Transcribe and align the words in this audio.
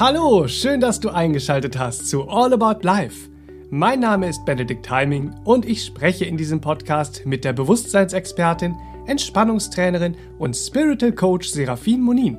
Hallo, 0.00 0.48
schön, 0.48 0.80
dass 0.80 0.98
du 0.98 1.10
eingeschaltet 1.10 1.78
hast 1.78 2.08
zu 2.08 2.26
All 2.26 2.54
About 2.54 2.86
Life. 2.86 3.28
Mein 3.68 4.00
Name 4.00 4.30
ist 4.30 4.46
Benedikt 4.46 4.88
Heiming 4.88 5.34
und 5.44 5.66
ich 5.66 5.84
spreche 5.84 6.24
in 6.24 6.38
diesem 6.38 6.62
Podcast 6.62 7.26
mit 7.26 7.44
der 7.44 7.52
Bewusstseinsexpertin, 7.52 8.74
Entspannungstrainerin 9.06 10.16
und 10.38 10.56
Spiritual 10.56 11.12
Coach 11.12 11.50
Serafin 11.50 12.00
Monin. 12.00 12.38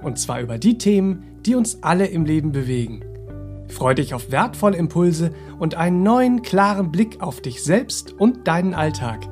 Und 0.00 0.18
zwar 0.18 0.40
über 0.40 0.56
die 0.56 0.78
Themen, 0.78 1.22
die 1.44 1.54
uns 1.54 1.82
alle 1.82 2.06
im 2.06 2.24
Leben 2.24 2.50
bewegen. 2.50 3.04
Freu 3.68 3.92
dich 3.92 4.14
auf 4.14 4.30
wertvolle 4.30 4.78
Impulse 4.78 5.32
und 5.58 5.74
einen 5.74 6.02
neuen, 6.02 6.40
klaren 6.40 6.90
Blick 6.90 7.20
auf 7.20 7.42
dich 7.42 7.62
selbst 7.62 8.14
und 8.18 8.48
deinen 8.48 8.72
Alltag. 8.72 9.28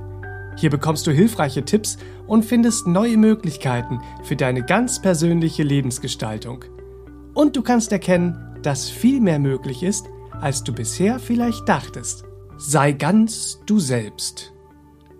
Hier 0.58 0.68
bekommst 0.68 1.06
du 1.06 1.12
hilfreiche 1.12 1.64
Tipps 1.64 1.96
und 2.26 2.44
findest 2.44 2.86
neue 2.86 3.16
Möglichkeiten 3.16 4.02
für 4.22 4.36
deine 4.36 4.66
ganz 4.66 5.00
persönliche 5.00 5.62
Lebensgestaltung. 5.62 6.66
Und 7.40 7.56
du 7.56 7.62
kannst 7.62 7.90
erkennen, 7.90 8.36
dass 8.60 8.90
viel 8.90 9.18
mehr 9.18 9.38
möglich 9.38 9.82
ist, 9.82 10.04
als 10.42 10.62
du 10.62 10.74
bisher 10.74 11.18
vielleicht 11.18 11.66
dachtest. 11.66 12.24
Sei 12.58 12.92
ganz 12.92 13.60
du 13.64 13.78
selbst. 13.78 14.52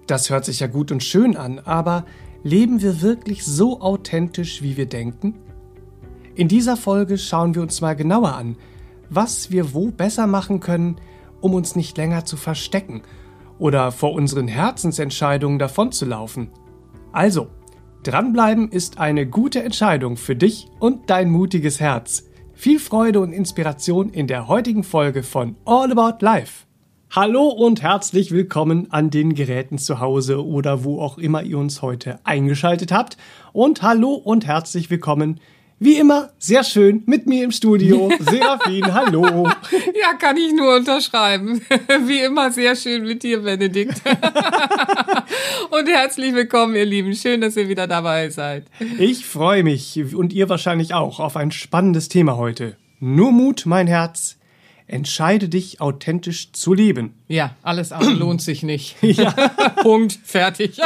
Das 0.07 0.29
hört 0.29 0.45
sich 0.45 0.61
ja 0.61 0.67
gut 0.67 0.93
und 0.93 1.03
schön 1.03 1.35
an, 1.35 1.61
aber 1.61 2.05
leben 2.43 2.83
wir 2.83 3.01
wirklich 3.01 3.43
so 3.47 3.81
authentisch, 3.81 4.61
wie 4.61 4.77
wir 4.77 4.85
denken? 4.85 5.39
In 6.35 6.47
dieser 6.47 6.77
Folge 6.77 7.17
schauen 7.17 7.55
wir 7.55 7.63
uns 7.63 7.81
mal 7.81 7.97
genauer 7.97 8.35
an, 8.35 8.59
was 9.09 9.51
wir 9.51 9.73
wo 9.73 9.91
besser 9.91 10.27
machen 10.27 10.61
können, 10.61 10.97
um 11.41 11.55
uns 11.55 11.75
nicht 11.75 11.97
länger 11.97 12.27
zu 12.27 12.37
verstecken 12.37 13.01
oder 13.59 13.93
vor 13.93 14.13
unseren 14.13 14.47
Herzensentscheidungen 14.47 15.59
davonzulaufen. 15.59 16.51
Also, 17.13 17.49
Dranbleiben 18.03 18.71
ist 18.71 18.99
eine 18.99 19.27
gute 19.27 19.63
Entscheidung 19.63 20.17
für 20.17 20.35
dich 20.35 20.69
und 20.79 21.11
dein 21.11 21.31
mutiges 21.31 21.81
Herz. 21.81 22.31
Viel 22.55 22.79
Freude 22.79 23.21
und 23.21 23.35
Inspiration 23.35 24.09
in 24.09 24.27
der 24.27 24.49
heutigen 24.49 24.85
Folge 24.85 25.23
von 25.23 25.57
All 25.67 25.93
About 25.93 26.25
Life. 26.25 26.65
Hallo 27.11 27.49
und 27.49 27.83
herzlich 27.83 28.33
willkommen 28.33 28.91
an 28.91 29.11
den 29.11 29.35
Geräten 29.35 29.77
zu 29.77 30.01
Hause 30.01 30.43
oder 30.47 30.83
wo 30.83 30.99
auch 31.03 31.19
immer 31.19 31.43
ihr 31.43 31.59
uns 31.59 31.83
heute 31.83 32.21
eingeschaltet 32.25 32.91
habt. 32.91 33.19
Und 33.53 33.83
hallo 33.83 34.15
und 34.15 34.47
herzlich 34.47 34.89
willkommen 34.89 35.39
wie 35.83 35.97
immer, 35.97 36.29
sehr 36.39 36.63
schön 36.63 37.03
mit 37.07 37.27
mir 37.27 37.43
im 37.43 37.51
Studio. 37.51 38.13
Serafin, 38.21 38.93
hallo. 38.93 39.49
Ja, 39.99 40.13
kann 40.19 40.37
ich 40.37 40.53
nur 40.53 40.77
unterschreiben. 40.77 41.63
Wie 42.07 42.21
immer, 42.21 42.53
sehr 42.53 42.77
schön 42.77 43.05
mit 43.05 43.23
dir, 43.23 43.41
Benedikt. 43.41 44.03
Und 45.71 45.89
herzlich 45.89 46.35
willkommen, 46.35 46.75
ihr 46.75 46.85
Lieben. 46.85 47.15
Schön, 47.15 47.41
dass 47.41 47.57
ihr 47.57 47.67
wieder 47.67 47.87
dabei 47.87 48.29
seid. 48.29 48.67
Ich 48.99 49.25
freue 49.25 49.63
mich 49.63 49.99
und 50.15 50.35
ihr 50.35 50.51
wahrscheinlich 50.51 50.93
auch 50.93 51.19
auf 51.19 51.37
ein 51.37 51.51
spannendes 51.51 52.11
Thema 52.11 52.37
heute. 52.37 52.77
Nur 52.99 53.33
Mut, 53.33 53.65
mein 53.65 53.87
Herz. 53.87 54.37
Entscheide 54.87 55.49
dich, 55.49 55.81
authentisch 55.81 56.53
zu 56.53 56.75
leben. 56.75 57.15
Ja, 57.27 57.57
alles 57.63 57.93
andere 57.93 58.13
lohnt 58.19 58.43
sich 58.43 58.63
nicht. 58.63 58.97
Ja. 59.01 59.31
Punkt, 59.83 60.19
fertig. 60.25 60.79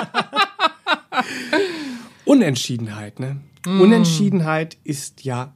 Unentschiedenheit, 2.25 3.19
ne? 3.19 3.41
Mm. 3.67 3.81
Unentschiedenheit 3.81 4.77
ist 4.85 5.25
ja 5.25 5.55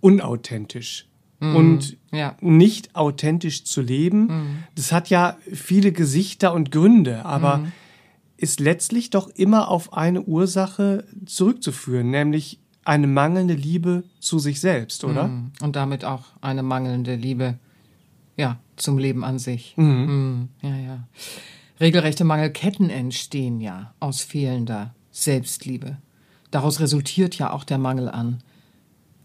unauthentisch. 0.00 1.08
Mm. 1.40 1.56
Und 1.56 1.96
ja. 2.12 2.36
nicht 2.40 2.94
authentisch 2.96 3.64
zu 3.64 3.82
leben, 3.82 4.26
mm. 4.26 4.64
das 4.74 4.92
hat 4.92 5.10
ja 5.10 5.36
viele 5.52 5.92
Gesichter 5.92 6.54
und 6.54 6.70
Gründe, 6.70 7.24
aber 7.24 7.58
mm. 7.58 7.72
ist 8.36 8.60
letztlich 8.60 9.10
doch 9.10 9.28
immer 9.28 9.68
auf 9.68 9.92
eine 9.92 10.22
Ursache 10.22 11.04
zurückzuführen, 11.26 12.10
nämlich 12.10 12.60
eine 12.84 13.06
mangelnde 13.06 13.54
Liebe 13.54 14.04
zu 14.20 14.38
sich 14.38 14.60
selbst, 14.60 15.04
oder? 15.04 15.28
Mm. 15.28 15.52
Und 15.60 15.76
damit 15.76 16.04
auch 16.04 16.24
eine 16.40 16.62
mangelnde 16.62 17.16
Liebe, 17.16 17.58
ja, 18.36 18.58
zum 18.76 18.98
Leben 18.98 19.24
an 19.24 19.38
sich. 19.38 19.74
Mhm. 19.76 20.48
Ja, 20.62 20.76
ja. 20.76 21.08
Regelrechte 21.80 22.24
Mangelketten 22.24 22.90
entstehen 22.90 23.60
ja 23.60 23.94
aus 24.00 24.22
fehlender 24.22 24.94
Selbstliebe. 25.10 25.98
Daraus 26.56 26.80
resultiert 26.80 27.36
ja 27.36 27.52
auch 27.52 27.64
der 27.64 27.76
Mangel 27.76 28.08
an 28.08 28.38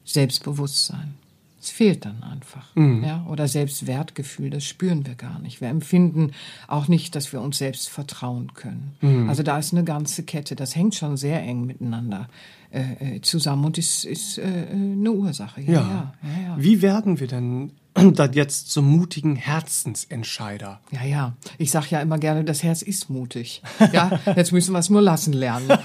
Selbstbewusstsein. 0.04 1.14
Es 1.62 1.70
fehlt 1.70 2.04
dann 2.04 2.22
einfach. 2.24 2.76
Mhm. 2.76 3.06
Ja? 3.06 3.26
Oder 3.30 3.48
Selbstwertgefühl, 3.48 4.50
das 4.50 4.66
spüren 4.66 5.08
wir 5.08 5.16
gar 5.16 5.40
nicht. 5.40 5.62
Wir 5.62 5.70
empfinden 5.70 6.34
auch 6.68 6.90
nicht, 6.90 7.16
dass 7.16 7.32
wir 7.32 7.40
uns 7.40 7.58
selbst 7.58 7.88
vertrauen 7.88 8.54
können. 8.54 8.98
Mhm. 9.00 9.30
Also 9.30 9.44
da 9.44 9.58
ist 9.58 9.72
eine 9.72 9.86
ganze 9.86 10.24
Kette. 10.24 10.58
Das 10.58 10.76
hängt 10.76 10.94
schon 10.94 11.16
sehr 11.16 11.42
eng 11.42 11.66
miteinander 11.66 12.28
äh, 12.70 13.16
äh 13.16 13.22
zusammen 13.22 13.64
und 13.64 13.78
ist, 13.78 14.04
ist 14.04 14.38
äh, 14.38 14.42
eine 14.42 15.14
Ursache. 15.14 15.62
Ja, 15.62 15.72
ja. 15.72 16.14
Ja, 16.24 16.48
ja. 16.48 16.56
Wie 16.58 16.82
werden 16.82 17.22
wir 17.22 17.28
denn 17.28 17.72
dann 17.94 18.34
jetzt 18.34 18.72
zum 18.72 18.92
mutigen 18.92 19.38
Herzensentscheider? 19.38 20.82
Ja, 20.92 21.04
ja. 21.06 21.34
Ich 21.58 21.72
sage 21.72 21.88
ja 21.92 22.02
immer 22.02 22.18
gerne, 22.18 22.44
das 22.44 22.62
Herz 22.62 22.82
ist 22.82 23.10
mutig. 23.10 23.62
Ja, 23.94 24.20
jetzt 24.36 24.52
müssen 24.52 24.74
wir 24.74 24.80
es 24.80 24.90
nur 24.90 25.02
lassen 25.02 25.32
lernen. 25.32 25.70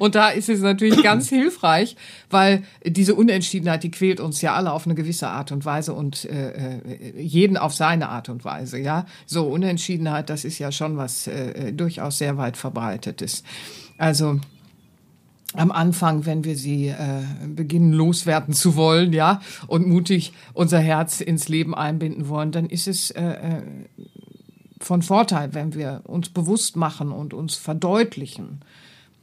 Und 0.00 0.14
da 0.14 0.30
ist 0.30 0.48
es 0.48 0.62
natürlich 0.62 1.02
ganz 1.02 1.28
hilfreich, 1.28 1.94
weil 2.30 2.62
diese 2.86 3.14
Unentschiedenheit, 3.14 3.82
die 3.82 3.90
quält 3.90 4.18
uns 4.18 4.40
ja 4.40 4.54
alle 4.54 4.72
auf 4.72 4.86
eine 4.86 4.94
gewisse 4.94 5.28
Art 5.28 5.52
und 5.52 5.66
Weise 5.66 5.92
und 5.92 6.24
äh, 6.24 6.78
äh, 6.78 7.20
jeden 7.20 7.58
auf 7.58 7.74
seine 7.74 8.08
Art 8.08 8.30
und 8.30 8.42
Weise. 8.42 8.78
Ja, 8.78 9.04
so 9.26 9.46
Unentschiedenheit, 9.46 10.30
das 10.30 10.46
ist 10.46 10.58
ja 10.58 10.72
schon 10.72 10.96
was 10.96 11.26
äh, 11.26 11.74
durchaus 11.74 12.16
sehr 12.16 12.38
weit 12.38 12.56
verbreitetes. 12.56 13.44
Also 13.98 14.40
am 15.52 15.70
Anfang, 15.70 16.24
wenn 16.24 16.44
wir 16.44 16.56
sie 16.56 16.88
äh, 16.88 16.96
beginnen 17.46 17.92
loswerden 17.92 18.54
zu 18.54 18.76
wollen, 18.76 19.12
ja, 19.12 19.42
und 19.66 19.86
mutig 19.86 20.32
unser 20.54 20.78
Herz 20.78 21.20
ins 21.20 21.50
Leben 21.50 21.74
einbinden 21.74 22.28
wollen, 22.28 22.52
dann 22.52 22.70
ist 22.70 22.88
es 22.88 23.10
äh, 23.10 23.22
äh 23.22 23.62
von 24.82 25.02
Vorteil, 25.02 25.52
wenn 25.52 25.74
wir 25.74 26.00
uns 26.04 26.30
bewusst 26.30 26.74
machen 26.74 27.12
und 27.12 27.34
uns 27.34 27.56
verdeutlichen, 27.56 28.62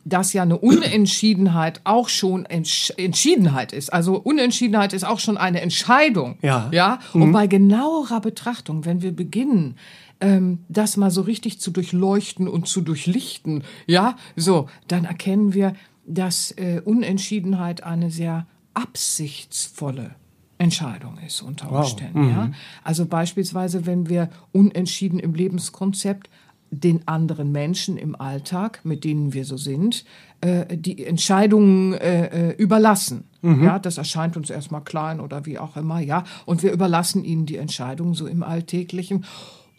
dass 0.07 0.33
ja 0.33 0.43
eine 0.43 0.57
Unentschiedenheit 0.57 1.81
auch 1.83 2.09
schon 2.09 2.45
Entsch 2.45 2.93
Entschiedenheit 2.97 3.73
ist. 3.73 3.91
Also 3.91 4.15
Unentschiedenheit 4.17 4.93
ist 4.93 5.03
auch 5.03 5.19
schon 5.19 5.37
eine 5.37 5.61
Entscheidung. 5.61 6.37
Ja. 6.41 6.69
Ja. 6.71 6.99
Und 7.13 7.27
mhm. 7.27 7.31
bei 7.33 7.47
genauerer 7.47 8.21
Betrachtung, 8.21 8.85
wenn 8.85 9.01
wir 9.01 9.15
beginnen, 9.15 9.75
ähm, 10.21 10.59
das 10.69 10.97
mal 10.97 11.11
so 11.11 11.21
richtig 11.21 11.59
zu 11.59 11.71
durchleuchten 11.71 12.47
und 12.47 12.67
zu 12.67 12.81
durchlichten, 12.81 13.63
ja, 13.85 14.15
so, 14.35 14.67
dann 14.87 15.05
erkennen 15.05 15.53
wir, 15.53 15.73
dass 16.05 16.51
äh, 16.51 16.81
Unentschiedenheit 16.83 17.83
eine 17.83 18.09
sehr 18.09 18.47
absichtsvolle 18.73 20.15
Entscheidung 20.57 21.17
ist 21.25 21.41
unter 21.41 21.71
Umständen. 21.71 22.19
Wow. 22.19 22.25
Mhm. 22.25 22.31
Ja? 22.31 22.51
Also 22.83 23.05
beispielsweise, 23.05 23.85
wenn 23.85 24.07
wir 24.09 24.29
unentschieden 24.53 25.19
im 25.19 25.35
Lebenskonzept 25.35 26.29
den 26.69 27.07
anderen 27.07 27.51
Menschen 27.51 27.97
im 27.97 28.19
Alltag, 28.19 28.81
mit 28.83 29.03
denen 29.03 29.33
wir 29.33 29.45
so 29.45 29.57
sind, 29.57 30.05
äh, 30.41 30.77
die 30.77 31.05
Entscheidungen 31.05 31.93
äh, 31.93 32.51
äh, 32.51 32.55
überlassen. 32.57 33.25
Mhm. 33.41 33.63
Ja, 33.63 33.79
das 33.79 33.97
erscheint 33.97 34.37
uns 34.37 34.49
erstmal 34.49 34.83
klein 34.83 35.19
oder 35.19 35.45
wie 35.45 35.59
auch 35.59 35.77
immer, 35.77 35.99
ja. 35.99 36.23
Und 36.45 36.63
wir 36.63 36.71
überlassen 36.71 37.23
ihnen 37.23 37.45
die 37.45 37.57
Entscheidungen 37.57 38.13
so 38.13 38.27
im 38.27 38.43
Alltäglichen, 38.43 39.25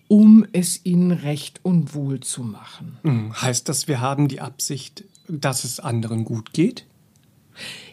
um 0.08 0.46
es 0.52 0.84
ihnen 0.84 1.12
recht 1.12 1.60
und 1.62 1.94
wohl 1.94 2.20
zu 2.20 2.42
machen. 2.42 2.98
Mhm. 3.02 3.40
Heißt 3.40 3.68
das, 3.68 3.88
wir 3.88 4.00
haben 4.00 4.28
die 4.28 4.40
Absicht, 4.40 5.04
dass 5.28 5.64
es 5.64 5.80
anderen 5.80 6.24
gut 6.24 6.52
geht? 6.52 6.86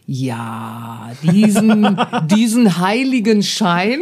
Ja, 0.08 1.12
diesen, 1.24 1.98
diesen 2.28 2.78
heiligen 2.78 3.42
Schein, 3.42 4.02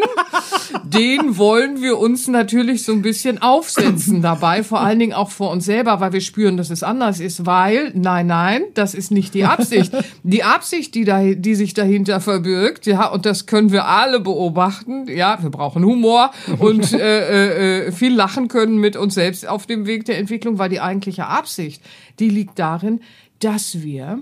den 0.84 1.38
wollen 1.38 1.82
wir 1.82 1.98
uns 1.98 2.28
natürlich 2.28 2.84
so 2.84 2.92
ein 2.92 3.02
bisschen 3.02 3.42
aufsetzen 3.42 4.22
dabei, 4.22 4.64
vor 4.64 4.82
allen 4.82 5.00
Dingen 5.00 5.14
auch 5.14 5.32
vor 5.32 5.52
uns 5.52 5.64
selber, 5.64 6.02
weil 6.02 6.12
wir 6.12 6.20
spüren, 6.20 6.58
dass 6.58 6.70
es 6.72 6.84
anders 6.84 7.22
ist, 7.22 7.46
weil, 7.46 7.94
nein, 7.96 8.28
nein, 8.28 8.64
das 8.74 8.94
ist 8.94 9.12
nicht 9.12 9.34
die 9.34 9.46
Absicht. 9.46 9.94
Die 10.24 10.44
Absicht, 10.44 10.94
die, 10.96 11.06
da, 11.06 11.22
die 11.24 11.56
sich 11.56 11.74
dahinter 11.74 12.20
verbirgt, 12.20 12.86
ja, 12.86 13.08
und 13.08 13.26
das 13.26 13.46
können 13.46 13.72
wir 13.72 13.86
alle 13.86 14.20
beobachten, 14.20 15.08
ja, 15.08 15.42
wir 15.42 15.52
brauchen 15.52 15.86
Humor 15.86 16.32
und 16.60 16.92
äh, 16.94 17.88
äh, 17.88 17.92
viel 17.94 18.14
lachen 18.14 18.50
können 18.50 18.78
mit 18.78 18.98
uns 18.98 19.14
selbst 19.14 19.48
auf 19.48 19.68
dem 19.68 19.86
Weg 19.86 20.04
der 20.06 20.18
Entwicklung, 20.18 20.58
weil 20.58 20.70
die 20.70 20.82
eigentliche 20.82 21.28
Absicht, 21.28 21.82
die 22.20 22.30
liegt 22.30 22.60
darin, 22.60 23.00
dass 23.40 23.82
wir 23.82 24.22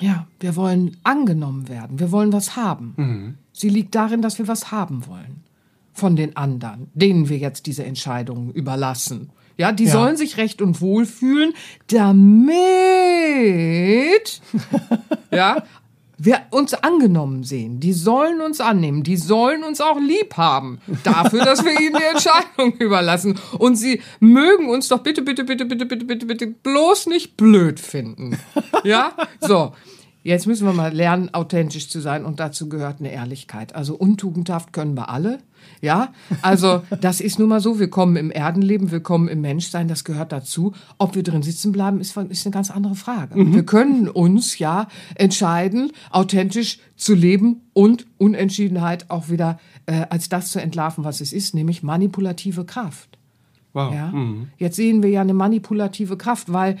ja, 0.00 0.26
wir 0.40 0.56
wollen 0.56 0.96
angenommen 1.04 1.68
werden. 1.68 1.98
Wir 1.98 2.10
wollen 2.10 2.32
was 2.32 2.56
haben. 2.56 2.94
Mhm. 2.96 3.34
Sie 3.52 3.68
liegt 3.68 3.94
darin, 3.94 4.22
dass 4.22 4.38
wir 4.38 4.48
was 4.48 4.72
haben 4.72 5.06
wollen 5.06 5.44
von 5.92 6.16
den 6.16 6.36
anderen, 6.36 6.88
denen 6.94 7.28
wir 7.28 7.38
jetzt 7.38 7.66
diese 7.66 7.84
Entscheidungen 7.84 8.50
überlassen. 8.52 9.30
Ja, 9.58 9.72
die 9.72 9.84
ja. 9.84 9.92
sollen 9.92 10.16
sich 10.16 10.38
recht 10.38 10.62
und 10.62 10.80
wohl 10.80 11.04
fühlen, 11.04 11.52
damit 11.88 12.10
ja, 15.30 15.62
wir 16.22 16.42
uns 16.50 16.74
angenommen 16.74 17.44
sehen. 17.44 17.80
Die 17.80 17.94
sollen 17.94 18.42
uns 18.42 18.60
annehmen. 18.60 19.02
Die 19.02 19.16
sollen 19.16 19.64
uns 19.64 19.80
auch 19.80 19.98
lieb 19.98 20.36
haben. 20.36 20.80
Dafür, 21.02 21.44
dass 21.44 21.64
wir 21.64 21.80
ihnen 21.80 21.96
die 21.96 22.04
Entscheidung 22.04 22.72
überlassen. 22.78 23.38
Und 23.58 23.76
sie 23.76 24.02
mögen 24.20 24.68
uns 24.68 24.88
doch 24.88 24.98
bitte, 24.98 25.22
bitte, 25.22 25.44
bitte, 25.44 25.64
bitte, 25.64 25.86
bitte, 25.86 26.04
bitte, 26.04 26.26
bitte 26.26 26.46
bloß 26.48 27.06
nicht 27.06 27.36
blöd 27.36 27.80
finden. 27.80 28.38
Ja? 28.84 29.12
So. 29.40 29.72
Jetzt 30.22 30.46
müssen 30.46 30.66
wir 30.66 30.74
mal 30.74 30.92
lernen, 30.92 31.32
authentisch 31.32 31.88
zu 31.88 31.98
sein 32.00 32.26
und 32.26 32.40
dazu 32.40 32.68
gehört 32.68 33.00
eine 33.00 33.10
Ehrlichkeit. 33.10 33.74
Also 33.74 33.94
untugendhaft 33.94 34.74
können 34.74 34.94
wir 34.94 35.08
alle. 35.08 35.38
Ja, 35.80 36.12
also 36.42 36.82
das 37.00 37.20
ist 37.20 37.38
nun 37.38 37.48
mal 37.48 37.60
so. 37.60 37.78
Wir 37.78 37.88
kommen 37.88 38.16
im 38.16 38.30
Erdenleben, 38.30 38.90
wir 38.90 39.00
kommen 39.00 39.28
im 39.28 39.40
Menschsein, 39.40 39.88
das 39.88 40.04
gehört 40.04 40.32
dazu. 40.32 40.74
Ob 40.98 41.14
wir 41.14 41.22
drin 41.22 41.42
sitzen 41.42 41.72
bleiben, 41.72 42.00
ist, 42.00 42.16
ist 42.16 42.46
eine 42.46 42.52
ganz 42.52 42.70
andere 42.70 42.94
Frage. 42.94 43.38
Mhm. 43.38 43.54
Wir 43.54 43.64
können 43.64 44.08
uns 44.08 44.58
ja 44.58 44.88
entscheiden, 45.14 45.92
authentisch 46.10 46.78
zu 46.96 47.14
leben 47.14 47.62
und 47.72 48.06
Unentschiedenheit 48.18 49.10
auch 49.10 49.28
wieder 49.30 49.58
äh, 49.86 50.06
als 50.10 50.28
das 50.28 50.50
zu 50.50 50.60
entlarven, 50.60 51.04
was 51.04 51.20
es 51.20 51.32
ist, 51.32 51.54
nämlich 51.54 51.82
manipulative 51.82 52.64
Kraft. 52.64 53.18
Wow. 53.72 53.94
Ja? 53.94 54.08
Mhm. 54.08 54.48
Jetzt 54.58 54.76
sehen 54.76 55.02
wir 55.02 55.10
ja 55.10 55.20
eine 55.20 55.34
manipulative 55.34 56.16
Kraft, 56.16 56.52
weil 56.52 56.76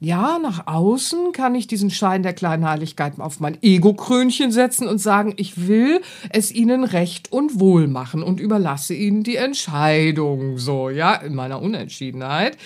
ja, 0.00 0.38
nach 0.38 0.66
außen 0.66 1.32
kann 1.32 1.56
ich 1.56 1.66
diesen 1.66 1.90
Schein 1.90 2.22
der 2.22 2.32
Kleinheiligkeit 2.32 3.18
auf 3.18 3.40
mein 3.40 3.58
Ego-Krönchen 3.62 4.52
setzen 4.52 4.86
und 4.86 4.98
sagen, 4.98 5.34
ich 5.36 5.66
will 5.66 6.00
es 6.30 6.52
ihnen 6.52 6.84
recht 6.84 7.32
und 7.32 7.58
wohl 7.58 7.88
machen 7.88 8.22
und 8.22 8.38
überlasse 8.38 8.94
ihnen 8.94 9.24
die 9.24 9.36
Entscheidung, 9.36 10.58
so, 10.58 10.88
ja, 10.88 11.14
in 11.14 11.34
meiner 11.34 11.60
Unentschiedenheit. 11.60 12.56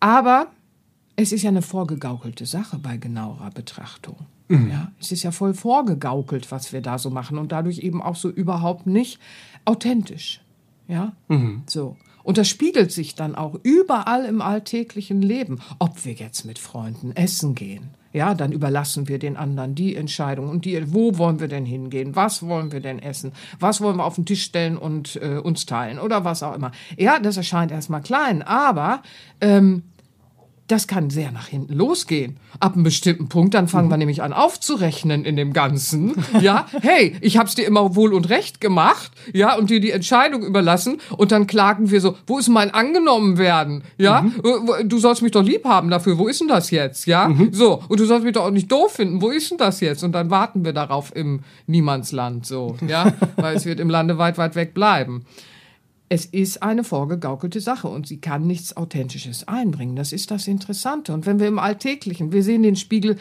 Aber 0.00 0.48
es 1.16 1.32
ist 1.32 1.42
ja 1.42 1.48
eine 1.48 1.62
vorgegaukelte 1.62 2.44
Sache 2.44 2.78
bei 2.78 2.98
genauerer 2.98 3.50
Betrachtung. 3.50 4.16
Mhm. 4.48 4.70
Ja, 4.70 4.92
es 5.00 5.12
ist 5.12 5.22
ja 5.22 5.30
voll 5.30 5.54
vorgegaukelt, 5.54 6.50
was 6.50 6.74
wir 6.74 6.82
da 6.82 6.98
so 6.98 7.08
machen 7.08 7.38
und 7.38 7.52
dadurch 7.52 7.78
eben 7.78 8.02
auch 8.02 8.16
so 8.16 8.28
überhaupt 8.28 8.86
nicht 8.86 9.18
authentisch. 9.64 10.42
Ja, 10.88 11.12
mhm. 11.28 11.62
so. 11.66 11.96
Und 12.30 12.38
das 12.38 12.46
spiegelt 12.46 12.92
sich 12.92 13.16
dann 13.16 13.34
auch 13.34 13.58
überall 13.64 14.24
im 14.24 14.40
alltäglichen 14.40 15.20
Leben. 15.20 15.58
Ob 15.80 16.04
wir 16.04 16.12
jetzt 16.12 16.44
mit 16.44 16.60
Freunden 16.60 17.10
essen 17.16 17.56
gehen, 17.56 17.90
ja, 18.12 18.34
dann 18.34 18.52
überlassen 18.52 19.08
wir 19.08 19.18
den 19.18 19.36
anderen 19.36 19.74
die 19.74 19.96
Entscheidung. 19.96 20.48
Und 20.48 20.64
die, 20.64 20.94
wo 20.94 21.18
wollen 21.18 21.40
wir 21.40 21.48
denn 21.48 21.66
hingehen? 21.66 22.14
Was 22.14 22.46
wollen 22.46 22.70
wir 22.70 22.78
denn 22.78 23.00
essen? 23.00 23.32
Was 23.58 23.80
wollen 23.80 23.96
wir 23.96 24.04
auf 24.04 24.14
den 24.14 24.26
Tisch 24.26 24.44
stellen 24.44 24.78
und 24.78 25.16
äh, 25.16 25.38
uns 25.38 25.66
teilen? 25.66 25.98
Oder 25.98 26.24
was 26.24 26.44
auch 26.44 26.54
immer. 26.54 26.70
Ja, 26.96 27.18
das 27.18 27.36
erscheint 27.36 27.72
erstmal 27.72 28.00
klein, 28.00 28.42
aber 28.42 29.02
ähm, 29.40 29.82
das 30.70 30.86
kann 30.86 31.10
sehr 31.10 31.32
nach 31.32 31.48
hinten 31.48 31.74
losgehen. 31.74 32.36
Ab 32.60 32.74
einem 32.74 32.84
bestimmten 32.84 33.28
Punkt, 33.28 33.54
dann 33.54 33.68
fangen 33.68 33.88
mhm. 33.88 33.92
wir 33.92 33.96
nämlich 33.98 34.22
an 34.22 34.32
aufzurechnen 34.32 35.24
in 35.24 35.36
dem 35.36 35.52
Ganzen. 35.52 36.14
Ja, 36.40 36.66
hey, 36.80 37.16
ich 37.20 37.36
hab's 37.36 37.54
dir 37.54 37.66
immer 37.66 37.96
wohl 37.96 38.14
und 38.14 38.28
recht 38.28 38.60
gemacht, 38.60 39.10
ja, 39.32 39.56
und 39.56 39.70
dir 39.70 39.80
die 39.80 39.90
Entscheidung 39.90 40.42
überlassen 40.42 40.98
und 41.16 41.32
dann 41.32 41.46
klagen 41.46 41.90
wir 41.90 42.00
so, 42.00 42.16
wo 42.26 42.38
ist 42.38 42.48
mein 42.48 42.72
angenommen 42.72 43.36
werden? 43.36 43.82
Ja, 43.98 44.22
mhm. 44.22 44.88
du 44.88 44.98
sollst 44.98 45.22
mich 45.22 45.32
doch 45.32 45.42
lieb 45.42 45.64
haben 45.64 45.90
dafür, 45.90 46.18
wo 46.18 46.28
ist 46.28 46.40
denn 46.40 46.48
das 46.48 46.70
jetzt? 46.70 47.06
Ja, 47.06 47.28
mhm. 47.28 47.52
so, 47.52 47.82
und 47.88 48.00
du 48.00 48.04
sollst 48.04 48.24
mich 48.24 48.34
doch 48.34 48.44
auch 48.44 48.50
nicht 48.50 48.70
doof 48.70 48.92
finden, 48.92 49.20
wo 49.20 49.30
ist 49.30 49.50
denn 49.50 49.58
das 49.58 49.80
jetzt? 49.80 50.02
Und 50.02 50.12
dann 50.12 50.30
warten 50.30 50.64
wir 50.64 50.72
darauf 50.72 51.14
im 51.14 51.40
Niemandsland, 51.66 52.46
so, 52.46 52.76
ja, 52.86 53.12
weil 53.36 53.56
es 53.56 53.66
wird 53.66 53.80
im 53.80 53.90
Lande 53.90 54.18
weit, 54.18 54.38
weit 54.38 54.54
weg 54.54 54.74
bleiben 54.74 55.24
es 56.12 56.26
ist 56.26 56.62
eine 56.62 56.82
vorgegaukelte 56.82 57.60
Sache 57.60 57.86
und 57.86 58.08
sie 58.08 58.20
kann 58.20 58.44
nichts 58.44 58.76
Authentisches 58.76 59.46
einbringen. 59.46 59.94
Das 59.94 60.12
ist 60.12 60.32
das 60.32 60.48
Interessante. 60.48 61.14
Und 61.14 61.24
wenn 61.24 61.38
wir 61.38 61.46
im 61.46 61.60
Alltäglichen, 61.60 62.32
wir 62.32 62.42
sehen 62.42 62.64
den 62.64 62.74
Spiegel 62.74 63.16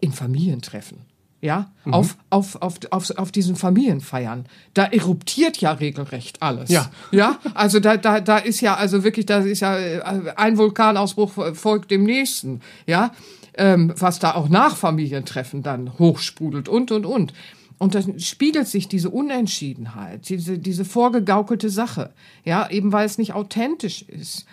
in 0.00 0.12
Familientreffen, 0.12 0.98
ja, 1.40 1.70
mhm. 1.84 1.94
auf, 1.94 2.16
auf, 2.30 2.60
auf, 2.60 2.78
auf, 2.90 3.10
auf 3.12 3.30
diesen 3.30 3.54
Familienfeiern, 3.54 4.46
da 4.74 4.84
eruptiert 4.84 5.58
ja 5.58 5.72
regelrecht 5.72 6.42
alles. 6.42 6.70
Ja. 6.70 6.90
Ja, 7.12 7.38
also 7.54 7.78
da, 7.78 7.96
da, 7.96 8.20
da 8.20 8.38
ist 8.38 8.60
ja, 8.60 8.74
also 8.74 9.04
wirklich, 9.04 9.26
da 9.26 9.38
ist 9.38 9.60
ja 9.60 9.78
äh, 9.78 10.00
ein 10.34 10.58
Vulkanausbruch 10.58 11.54
folgt 11.54 11.92
dem 11.92 12.02
nächsten, 12.02 12.62
ja, 12.86 13.12
ähm, 13.56 13.92
was 13.96 14.18
da 14.18 14.34
auch 14.34 14.48
nach 14.48 14.76
Familientreffen 14.76 15.62
dann 15.62 16.00
hochsprudelt 16.00 16.68
und, 16.68 16.90
und, 16.90 17.06
und. 17.06 17.32
Und 17.78 17.94
dann 17.94 18.18
spiegelt 18.20 18.68
sich 18.68 18.88
diese 18.88 19.10
Unentschiedenheit, 19.10 20.28
diese, 20.28 20.58
diese 20.58 20.84
vorgegaukelte 20.84 21.70
Sache, 21.70 22.12
ja, 22.44 22.70
eben 22.70 22.92
weil 22.92 23.06
es 23.06 23.18
nicht 23.18 23.34
authentisch 23.34 24.02
ist. 24.02 24.46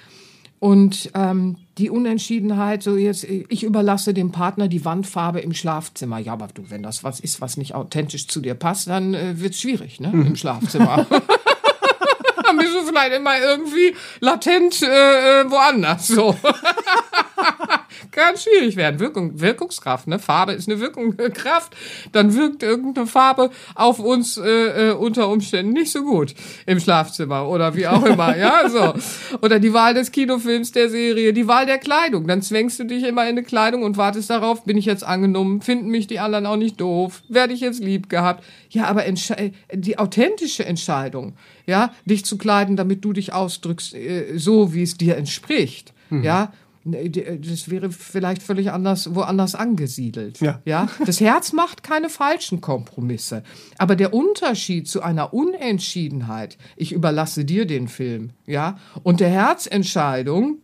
Und 0.59 1.09
ähm, 1.15 1.57
die 1.79 1.89
Unentschiedenheit, 1.89 2.83
so 2.83 2.95
jetzt, 2.95 3.23
ich 3.23 3.63
überlasse 3.63 4.13
dem 4.13 4.31
Partner 4.31 4.67
die 4.67 4.85
Wandfarbe 4.85 5.39
im 5.39 5.53
Schlafzimmer. 5.53 6.19
Ja, 6.19 6.33
aber 6.33 6.49
du, 6.53 6.69
wenn 6.69 6.83
das 6.83 7.03
was 7.03 7.19
ist, 7.19 7.41
was 7.41 7.57
nicht 7.57 7.73
authentisch 7.73 8.27
zu 8.27 8.41
dir 8.41 8.53
passt, 8.53 8.87
dann 8.87 9.15
äh, 9.15 9.39
wird 9.39 9.53
es 9.53 9.61
schwierig, 9.61 9.99
ne? 9.99 10.09
Mhm. 10.09 10.27
Im 10.27 10.35
Schlafzimmer. 10.35 11.07
dann 12.43 12.57
bist 12.57 12.75
du 12.75 12.85
vielleicht 12.85 13.15
immer 13.15 13.39
irgendwie 13.39 13.95
latent 14.19 14.83
äh, 14.83 15.41
äh 15.41 15.49
woanders. 15.49 16.07
So. 16.07 16.35
kann 18.11 18.37
schwierig 18.37 18.75
werden. 18.75 18.99
Wirkung, 18.99 19.39
Wirkungskraft, 19.39 20.07
ne? 20.07 20.19
Farbe 20.19 20.53
ist 20.53 20.69
eine 20.69 20.79
Wirkungskraft. 20.79 21.75
Dann 22.11 22.35
wirkt 22.35 22.63
irgendeine 22.63 23.07
Farbe 23.07 23.49
auf 23.75 23.99
uns 23.99 24.37
äh, 24.37 24.89
äh, 24.89 24.91
unter 24.91 25.29
Umständen 25.29 25.73
nicht 25.73 25.91
so 25.91 26.03
gut 26.03 26.35
im 26.65 26.79
Schlafzimmer 26.79 27.47
oder 27.47 27.75
wie 27.75 27.87
auch 27.87 28.03
immer, 28.03 28.37
ja, 28.41 28.69
so. 28.69 28.93
Oder 29.41 29.59
die 29.59 29.73
Wahl 29.73 29.93
des 29.93 30.11
Kinofilms, 30.11 30.71
der 30.71 30.89
Serie, 30.89 31.33
die 31.33 31.47
Wahl 31.47 31.65
der 31.65 31.77
Kleidung. 31.77 32.27
Dann 32.27 32.41
zwängst 32.41 32.79
du 32.79 32.83
dich 32.83 33.03
immer 33.03 33.23
in 33.23 33.29
eine 33.29 33.43
Kleidung 33.43 33.83
und 33.83 33.97
wartest 33.97 34.29
darauf, 34.29 34.63
bin 34.63 34.77
ich 34.77 34.85
jetzt 34.85 35.03
angenommen, 35.03 35.61
finden 35.61 35.89
mich 35.89 36.07
die 36.07 36.19
anderen 36.19 36.45
auch 36.45 36.57
nicht 36.57 36.79
doof, 36.81 37.23
werde 37.29 37.53
ich 37.53 37.61
jetzt 37.61 37.81
lieb 37.81 38.09
gehabt. 38.09 38.43
Ja, 38.69 38.85
aber 38.85 39.03
die 39.73 39.97
authentische 39.97 40.65
Entscheidung, 40.65 41.33
ja, 41.65 41.93
dich 42.05 42.25
zu 42.25 42.37
kleiden, 42.37 42.75
damit 42.75 43.03
du 43.03 43.13
dich 43.13 43.33
ausdrückst, 43.33 43.93
äh, 43.95 44.37
so 44.37 44.73
wie 44.73 44.83
es 44.83 44.97
dir 44.97 45.17
entspricht, 45.17 45.93
mhm. 46.09 46.23
ja, 46.23 46.43
äh, 46.45 46.70
das 46.83 47.69
wäre 47.69 47.91
vielleicht 47.91 48.41
völlig 48.41 48.71
anders, 48.71 49.13
woanders 49.13 49.55
angesiedelt. 49.55 50.39
Ja. 50.41 50.61
ja. 50.65 50.87
Das 51.05 51.19
Herz 51.19 51.53
macht 51.53 51.83
keine 51.83 52.09
falschen 52.09 52.59
Kompromisse. 52.61 53.43
Aber 53.77 53.95
der 53.95 54.13
Unterschied 54.13 54.87
zu 54.87 55.01
einer 55.01 55.33
Unentschiedenheit, 55.33 56.57
ich 56.75 56.91
überlasse 56.91 57.45
dir 57.45 57.65
den 57.65 57.87
Film, 57.87 58.31
ja, 58.47 58.77
und 59.03 59.19
der 59.19 59.29
Herzentscheidung, 59.29 60.59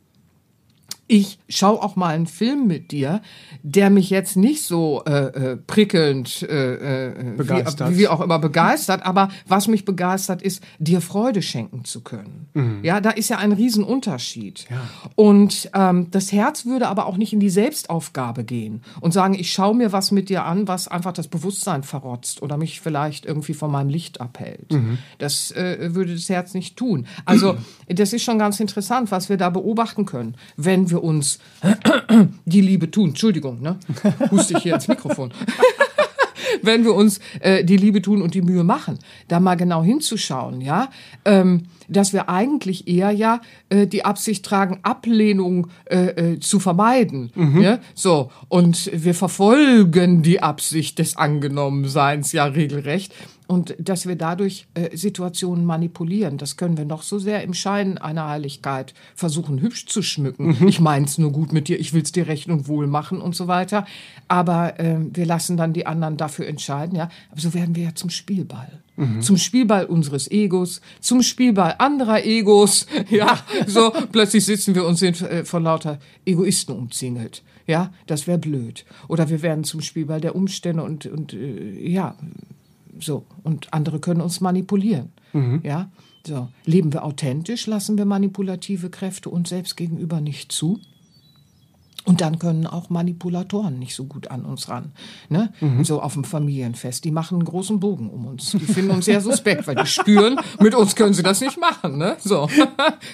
ich 1.08 1.40
schaue 1.48 1.82
auch 1.82 1.96
mal 1.96 2.14
einen 2.14 2.28
Film 2.28 2.68
mit 2.68 2.92
dir, 2.92 3.22
der 3.64 3.90
mich 3.90 4.10
jetzt 4.10 4.36
nicht 4.36 4.64
so 4.64 5.04
äh, 5.06 5.52
äh, 5.52 5.58
prickelnd, 5.58 6.44
äh, 6.44 7.08
äh, 7.08 7.36
begeistert. 7.36 7.92
Wie, 7.92 8.00
wie 8.00 8.08
auch 8.10 8.20
immer 8.20 8.40
begeistert, 8.40 9.06
aber 9.06 9.30
was 9.48 9.68
mich 9.68 9.86
begeistert 9.86 10.42
ist, 10.42 10.62
dir 10.80 11.00
Freude 11.00 11.42
schenken 11.42 11.86
zu 11.86 12.02
können. 12.02 12.50
Mhm. 12.54 12.84
Ja, 12.84 13.00
da 13.00 13.12
ist 13.12 13.30
ja 13.30 13.38
ein 13.38 13.54
Riesenunterschied. 13.54 14.68
Ja. 14.70 14.82
Und 15.16 15.70
ähm, 15.74 16.12
das 16.12 16.32
Herz 16.32 16.66
würde 16.66 16.90
aber 16.90 17.06
auch 17.06 17.18
nicht 17.18 17.32
in 17.32 17.40
die 17.40 17.50
Selbstaufgabe 17.50 18.44
gehen 18.44 18.82
und 19.00 19.14
sagen, 19.14 19.34
ich 19.34 19.52
schaue 19.52 19.76
mir 19.76 19.94
was 19.94 20.12
mit 20.12 20.28
dir 20.28 20.44
an, 20.44 20.68
was 20.68 20.90
einfach 20.90 21.14
das 21.14 21.30
Bewusstsein 21.30 21.84
verrotzt 21.84 22.42
oder 22.42 22.58
mich 22.58 22.82
vielleicht 22.82 23.26
irgendwie 23.26 23.54
von 23.54 23.72
meinem 23.72 23.90
Licht 23.90 24.20
abhält. 24.20 24.74
Mhm. 24.74 24.98
Das 25.20 25.52
äh, 25.52 25.96
würde 25.96 26.14
das 26.14 26.28
Herz 26.28 26.54
nicht 26.54 26.76
tun. 26.76 27.08
Also 27.24 27.56
das 27.88 28.12
ist 28.12 28.24
schon 28.24 28.40
ganz 28.40 28.60
interessant, 28.60 29.12
was 29.12 29.30
wir 29.30 29.38
da 29.38 29.50
beobachten 29.50 30.06
können, 30.06 30.36
wenn 30.58 30.90
wir 30.90 30.97
wir 30.98 31.04
uns 31.04 31.40
die 32.46 32.62
Liebe 32.62 32.90
tun, 32.92 33.10
Entschuldigung, 33.10 33.62
ne? 33.62 33.78
Huste 34.32 34.56
ich 34.58 34.64
hier 34.64 34.76
ins 34.76 34.88
Mikrofon. 34.88 35.32
wenn 36.62 36.84
wir 36.84 36.94
uns 36.94 37.20
äh, 37.40 37.64
die 37.64 37.78
Liebe 37.78 38.02
tun 38.02 38.22
und 38.22 38.34
die 38.34 38.42
Mühe 38.42 38.64
machen, 38.64 39.00
da 39.28 39.40
mal 39.40 39.56
genau 39.56 39.84
hinzuschauen, 39.84 40.62
ja, 40.62 40.90
ähm, 41.26 41.64
dass 41.88 42.14
wir 42.14 42.30
eigentlich 42.30 42.88
eher 42.88 43.12
ja 43.12 43.42
äh, 43.70 43.88
die 43.88 44.06
Absicht 44.06 44.46
tragen, 44.46 44.80
Ablehnung 44.84 45.68
äh, 45.86 46.34
äh, 46.34 46.40
zu 46.40 46.60
vermeiden. 46.60 47.32
Mhm. 47.36 47.62
Ja? 47.62 47.80
So, 47.94 48.32
und 48.50 48.90
wir 48.94 49.14
verfolgen 49.14 50.22
die 50.22 50.42
Absicht 50.42 51.00
des 51.00 51.16
Angenommenseins 51.18 52.32
ja 52.32 52.46
regelrecht. 52.46 53.14
Und 53.48 53.76
dass 53.80 54.06
wir 54.06 54.18
dadurch 54.18 54.68
äh, 54.74 54.96
Situationen 54.96 55.64
manipulieren, 55.64 56.38
das 56.38 56.58
können 56.58 56.78
wir 56.78 56.84
noch 56.84 57.02
so 57.02 57.18
sehr 57.18 57.44
im 57.44 57.54
Schein 57.54 57.98
einer 57.98 58.28
Heiligkeit 58.28 58.94
versuchen, 59.16 59.62
hübsch 59.62 59.86
zu 59.86 60.02
schmücken. 60.02 60.58
Mhm. 60.60 60.68
Ich 60.68 60.82
mein's 60.82 61.18
nur 61.18 61.32
gut 61.32 61.54
mit 61.54 61.70
dir, 61.70 61.80
ich 61.80 61.94
will's 61.94 62.12
dir 62.12 62.28
recht 62.28 62.50
und 62.50 62.68
wohl 62.68 62.88
machen 62.88 63.22
und 63.22 63.36
so 63.36 63.48
weiter. 63.48 63.86
Aber 64.28 64.80
äh, 64.82 64.98
wir 65.14 65.26
lassen 65.26 65.56
dann 65.56 65.72
die 65.72 65.86
anderen 65.86 66.18
dafür 66.18 66.46
entscheiden, 66.48 66.98
ja. 66.98 67.10
Aber 67.32 67.40
so 67.40 67.54
werden 67.54 67.76
wir 67.76 67.84
ja 67.84 67.96
zum 67.96 68.10
Spielball. 68.10 68.84
Mhm. 68.98 69.22
Zum 69.22 69.38
Spielball 69.38 69.86
unseres 69.86 70.30
Egos, 70.30 70.82
zum 71.00 71.22
Spielball 71.22 71.76
anderer 71.78 72.26
Egos. 72.26 72.86
Ja, 73.10 73.40
so 73.66 73.92
plötzlich 74.12 74.44
sitzen 74.44 74.76
wir 74.76 74.86
und 74.86 74.96
sind 74.96 75.22
äh, 75.22 75.46
von 75.46 75.64
lauter 75.64 76.00
Egoisten 76.26 76.76
umzingelt. 76.76 77.44
Ja, 77.66 77.94
das 78.06 78.28
wäre 78.28 78.38
blöd. 78.38 78.86
Oder 79.08 79.30
wir 79.30 79.42
werden 79.42 79.64
zum 79.64 79.82
Spielball 79.82 80.20
der 80.20 80.36
Umstände 80.36 80.84
und, 80.84 81.06
und 81.06 81.34
äh, 81.34 81.90
ja, 81.90 82.16
so. 83.00 83.26
Und 83.44 83.74
andere 83.74 84.00
können 84.00 84.22
uns 84.22 84.42
manipulieren. 84.42 85.10
Mhm. 85.34 85.62
Ja, 85.64 85.90
so. 86.26 86.50
Leben 86.66 86.94
wir 86.94 87.04
authentisch, 87.06 87.68
lassen 87.68 87.98
wir 87.98 88.06
manipulative 88.06 88.90
Kräfte 88.90 89.30
uns 89.30 89.50
selbst 89.50 89.78
gegenüber 89.78 90.22
nicht 90.22 90.52
zu. 90.52 90.80
Und 92.08 92.22
dann 92.22 92.40
können 92.40 92.66
auch 92.66 92.90
Manipulatoren 92.90 93.80
nicht 93.80 93.94
so 93.94 94.06
gut 94.06 94.32
an 94.32 94.46
uns 94.46 94.70
ran. 94.70 94.94
Ne? 95.28 95.52
Mhm. 95.60 95.84
So 95.84 96.02
auf 96.02 96.14
dem 96.14 96.24
Familienfest. 96.24 97.04
Die 97.04 97.12
machen 97.12 97.36
einen 97.36 97.44
großen 97.44 97.82
Bogen 97.82 98.10
um 98.10 98.26
uns. 98.28 98.52
Die 98.52 98.60
finden 98.60 98.92
uns 98.92 99.06
sehr 99.06 99.20
suspekt, 99.20 99.68
weil 99.68 99.76
die 99.76 99.86
spüren, 99.86 100.40
mit 100.62 100.74
uns 100.74 100.96
können 100.96 101.14
sie 101.14 101.22
das 101.22 101.42
nicht 101.42 101.60
machen. 101.60 101.98
Ne? 101.98 102.16
So. 102.20 102.48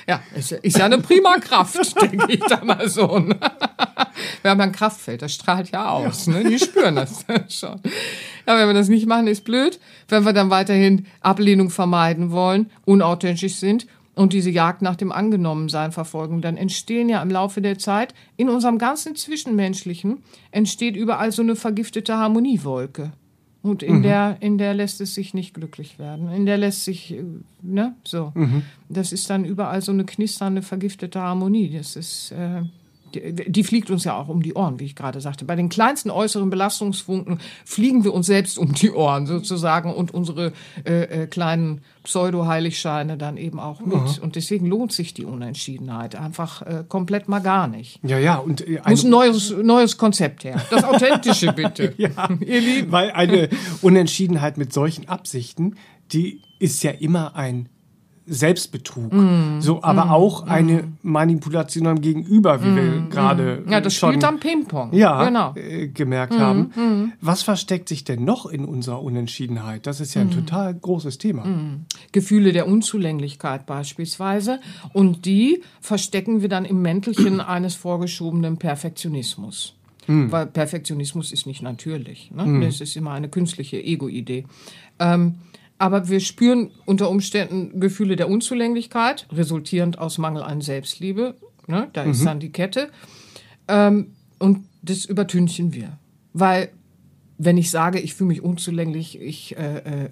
Ja, 0.07 0.21
ist, 0.35 0.51
ist 0.51 0.77
ja 0.77 0.85
eine 0.85 0.99
prima 0.99 1.37
Kraft, 1.37 1.99
denke 2.01 2.33
ich 2.33 2.39
da 2.41 2.63
mal 2.63 2.87
so. 2.89 3.23
Wir 4.43 4.51
haben 4.51 4.61
ein 4.61 4.73
Kraftfeld, 4.73 5.21
das 5.21 5.33
strahlt 5.33 5.71
ja 5.71 5.89
aus. 5.89 6.27
Ne? 6.27 6.43
Die 6.43 6.59
spüren 6.59 6.97
das 6.97 7.25
schon. 7.49 7.79
Ja, 8.45 8.59
wenn 8.59 8.67
wir 8.67 8.73
das 8.73 8.89
nicht 8.89 9.07
machen, 9.07 9.27
ist 9.27 9.45
blöd. 9.45 9.79
Wenn 10.09 10.25
wir 10.25 10.33
dann 10.33 10.49
weiterhin 10.49 11.05
Ablehnung 11.21 11.69
vermeiden 11.69 12.31
wollen, 12.31 12.69
unauthentisch 12.85 13.55
sind 13.55 13.87
und 14.15 14.33
diese 14.33 14.49
Jagd 14.49 14.81
nach 14.81 14.97
dem 14.97 15.13
Angenommensein 15.13 15.93
verfolgen, 15.93 16.41
dann 16.41 16.57
entstehen 16.57 17.07
ja 17.07 17.21
im 17.21 17.31
Laufe 17.31 17.61
der 17.61 17.79
Zeit 17.79 18.13
in 18.35 18.49
unserem 18.49 18.77
ganzen 18.77 19.15
Zwischenmenschlichen 19.15 20.21
entsteht 20.51 20.97
überall 20.97 21.31
so 21.31 21.41
eine 21.41 21.55
vergiftete 21.55 22.17
Harmoniewolke. 22.17 23.13
Und 23.61 23.81
in 23.81 23.99
mhm. 23.99 24.03
der, 24.03 24.37
in 24.41 24.57
der 24.57 24.73
lässt 24.73 24.99
es 24.99 25.15
sich 25.15 25.33
nicht 25.33 25.53
glücklich 25.53 25.97
werden. 25.97 26.29
In 26.33 26.45
der 26.45 26.57
lässt 26.57 26.83
sich, 26.83 27.13
äh, 27.13 27.23
ne, 27.61 27.95
so. 28.03 28.33
Mhm. 28.35 28.63
Das 28.89 29.13
ist 29.13 29.29
dann 29.29 29.45
überall 29.45 29.81
so 29.81 29.93
eine 29.93 30.03
knisternde, 30.03 30.61
vergiftete 30.61 31.21
Harmonie. 31.21 31.69
Das 31.69 31.95
ist, 31.95 32.33
äh, 32.33 32.63
die, 33.13 33.51
die, 33.51 33.63
fliegt 33.63 33.89
uns 33.89 34.03
ja 34.03 34.17
auch 34.17 34.27
um 34.27 34.41
die 34.41 34.53
Ohren, 34.53 34.79
wie 34.79 34.85
ich 34.85 34.95
gerade 34.95 35.21
sagte. 35.21 35.45
Bei 35.45 35.55
den 35.55 35.69
kleinsten 35.69 36.09
äußeren 36.09 36.49
Belastungsfunken 36.49 37.39
fliegen 37.65 38.03
wir 38.03 38.13
uns 38.13 38.27
selbst 38.27 38.57
um 38.57 38.73
die 38.73 38.91
Ohren 38.91 39.25
sozusagen 39.25 39.93
und 39.93 40.13
unsere 40.13 40.53
äh, 40.85 41.23
äh, 41.23 41.27
kleinen 41.27 41.81
Pseudo-Heiligscheine 42.03 43.17
dann 43.17 43.37
eben 43.37 43.59
auch 43.59 43.79
mit. 43.81 43.95
Aha. 43.95 44.15
Und 44.21 44.35
deswegen 44.35 44.67
lohnt 44.67 44.91
sich 44.91 45.13
die 45.13 45.25
Unentschiedenheit 45.25 46.15
einfach 46.15 46.61
äh, 46.61 46.83
komplett 46.87 47.27
mal 47.27 47.39
gar 47.39 47.67
nicht. 47.67 47.99
Ja, 48.03 48.17
ja. 48.17 48.35
Und 48.35 48.67
äh, 48.67 48.81
muss 48.87 49.03
ein 49.03 49.09
neues, 49.09 49.53
neues 49.61 49.97
Konzept 49.97 50.43
her. 50.43 50.61
Das 50.69 50.83
Authentische 50.83 51.53
bitte. 51.55 51.93
ja, 51.97 52.29
ihr 52.39 52.61
Lieben. 52.61 52.91
Weil 52.91 53.11
eine 53.11 53.49
Unentschiedenheit 53.81 54.57
mit 54.57 54.73
solchen 54.73 55.07
Absichten, 55.07 55.75
die 56.11 56.41
ist 56.59 56.83
ja 56.83 56.91
immer 56.91 57.35
ein 57.35 57.69
Selbstbetrug, 58.25 59.11
mm, 59.11 59.59
so 59.59 59.83
aber 59.83 60.05
mm, 60.05 60.09
auch 60.11 60.47
eine 60.47 60.83
mm. 60.83 60.97
Manipulation 61.01 61.87
am 61.87 61.99
Gegenüber, 61.99 62.63
wie 62.63 62.69
mm, 62.69 62.75
wir 62.75 63.09
gerade 63.09 63.63
ja 63.67 63.81
das 63.81 63.95
schon 63.95 64.11
spielt 64.11 64.23
am 64.23 64.39
Ping-Pong 64.39 64.93
ja 64.93 65.25
genau. 65.25 65.53
äh, 65.55 65.87
gemerkt 65.87 66.37
haben. 66.37 66.71
Mm. 66.75 67.13
Was 67.19 67.43
versteckt 67.43 67.89
sich 67.89 68.05
denn 68.05 68.23
noch 68.23 68.45
in 68.45 68.65
unserer 68.65 69.01
Unentschiedenheit? 69.03 69.85
Das 69.87 69.99
ist 69.99 70.13
ja 70.13 70.21
ein 70.21 70.27
mm. 70.27 70.45
total 70.45 70.73
großes 70.73 71.17
Thema. 71.17 71.43
Gefühle 72.11 72.53
der 72.53 72.67
Unzulänglichkeit 72.67 73.65
beispielsweise 73.65 74.59
und 74.93 75.25
die 75.25 75.61
verstecken 75.81 76.41
wir 76.41 76.49
dann 76.49 76.65
im 76.65 76.81
Mäntelchen 76.81 77.39
eines 77.41 77.75
vorgeschobenen 77.75 78.57
Perfektionismus. 78.57 79.75
Weil 80.05 80.47
Perfektionismus 80.47 81.31
ist 81.31 81.45
nicht 81.45 81.61
natürlich. 81.61 82.29
Ne? 82.31 82.65
Das 82.65 82.81
ist 82.81 82.97
immer 82.97 83.11
eine 83.11 83.29
künstliche 83.29 83.81
Ego-Idee. 83.81 84.45
Ähm, 84.99 85.35
aber 85.83 86.07
wir 86.07 86.21
spüren 86.21 86.71
unter 86.85 87.09
Umständen 87.09 87.81
Gefühle 87.81 88.15
der 88.15 88.29
Unzulänglichkeit, 88.29 89.27
resultierend 89.33 89.99
aus 89.99 90.17
Mangel 90.17 90.41
an 90.41 90.61
Selbstliebe. 90.61 91.35
Ne? 91.67 91.89
Da 91.91 92.05
mhm. 92.05 92.11
ist 92.11 92.25
dann 92.25 92.39
die 92.39 92.53
Kette. 92.53 92.89
Ähm, 93.67 94.13
und 94.39 94.63
das 94.81 95.03
übertünchen 95.03 95.73
wir. 95.73 95.99
Weil 96.31 96.69
wenn 97.37 97.57
ich 97.57 97.71
sage, 97.71 97.99
ich 97.99 98.13
fühle 98.13 98.29
mich 98.29 98.41
unzulänglich, 98.41 99.19
ich 99.19 99.57
äh, 99.57 99.77
äh, 99.77 100.03
äh 100.05 100.09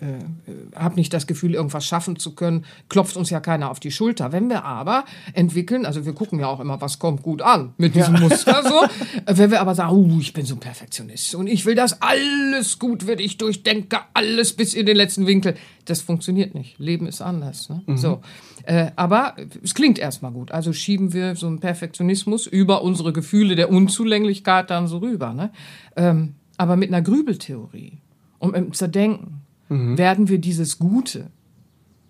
habe 0.75 0.95
nicht 0.95 1.13
das 1.13 1.27
Gefühl, 1.27 1.53
irgendwas 1.53 1.85
schaffen 1.85 2.17
zu 2.17 2.33
können, 2.35 2.65
klopft 2.89 3.15
uns 3.15 3.29
ja 3.29 3.39
keiner 3.39 3.69
auf 3.69 3.79
die 3.79 3.91
Schulter. 3.91 4.31
Wenn 4.31 4.49
wir 4.49 4.65
aber 4.65 5.05
entwickeln, 5.33 5.85
also 5.85 6.05
wir 6.05 6.13
gucken 6.13 6.39
ja 6.39 6.47
auch 6.47 6.59
immer, 6.59 6.81
was 6.81 6.99
kommt 6.99 7.21
gut 7.21 7.41
an 7.41 7.73
mit 7.77 7.95
diesem 7.95 8.15
ja. 8.15 8.21
Muster 8.21 8.63
so, 8.63 8.81
wenn 9.37 9.51
wir 9.51 9.61
aber 9.61 9.75
sagen, 9.75 9.95
oh, 9.95 10.19
ich 10.19 10.33
bin 10.33 10.45
so 10.45 10.55
ein 10.55 10.59
Perfektionist 10.59 11.35
und 11.35 11.47
ich 11.47 11.65
will, 11.65 11.75
dass 11.75 12.01
alles 12.01 12.79
gut 12.79 13.07
wird, 13.07 13.21
ich 13.21 13.37
durchdenke 13.37 13.99
alles 14.13 14.53
bis 14.53 14.73
in 14.73 14.85
den 14.85 14.97
letzten 14.97 15.27
Winkel, 15.27 15.55
das 15.85 16.01
funktioniert 16.01 16.55
nicht. 16.55 16.79
Leben 16.79 17.07
ist 17.07 17.21
anders. 17.21 17.69
Ne? 17.69 17.81
Mhm. 17.85 17.97
So. 17.97 18.21
Äh, 18.63 18.91
aber 18.95 19.35
es 19.63 19.73
klingt 19.73 19.99
erstmal 19.99 20.31
gut. 20.31 20.51
Also 20.51 20.73
schieben 20.73 21.13
wir 21.13 21.35
so 21.35 21.47
einen 21.47 21.59
Perfektionismus 21.59 22.47
über 22.47 22.83
unsere 22.83 23.13
Gefühle 23.13 23.55
der 23.55 23.69
Unzulänglichkeit 23.69 24.69
dann 24.69 24.87
so 24.87 24.99
rüber. 24.99 25.33
Ne? 25.33 25.51
Ähm, 25.95 26.35
aber 26.61 26.75
mit 26.75 26.89
einer 26.89 27.01
Grübeltheorie 27.01 27.97
und 28.37 28.51
mit 28.51 28.61
dem 28.61 28.73
Zerdenken 28.73 29.41
mhm. 29.67 29.97
werden 29.97 30.29
wir 30.29 30.37
dieses 30.37 30.77
Gute 30.77 31.31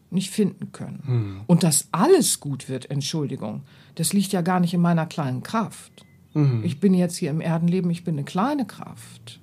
nicht 0.09 0.29
finden 0.29 0.73
können. 0.73 1.03
Mhm. 1.07 1.41
Und 1.47 1.63
dass 1.63 1.87
alles 1.93 2.41
gut 2.41 2.67
wird, 2.67 2.91
Entschuldigung, 2.91 3.61
das 3.95 4.11
liegt 4.11 4.33
ja 4.33 4.41
gar 4.41 4.59
nicht 4.59 4.73
in 4.73 4.81
meiner 4.81 5.05
kleinen 5.05 5.41
Kraft. 5.41 6.05
Mhm. 6.33 6.65
Ich 6.65 6.81
bin 6.81 6.93
jetzt 6.93 7.15
hier 7.15 7.29
im 7.29 7.39
Erdenleben, 7.39 7.89
ich 7.91 8.03
bin 8.03 8.15
eine 8.15 8.25
kleine 8.25 8.65
Kraft. 8.65 9.39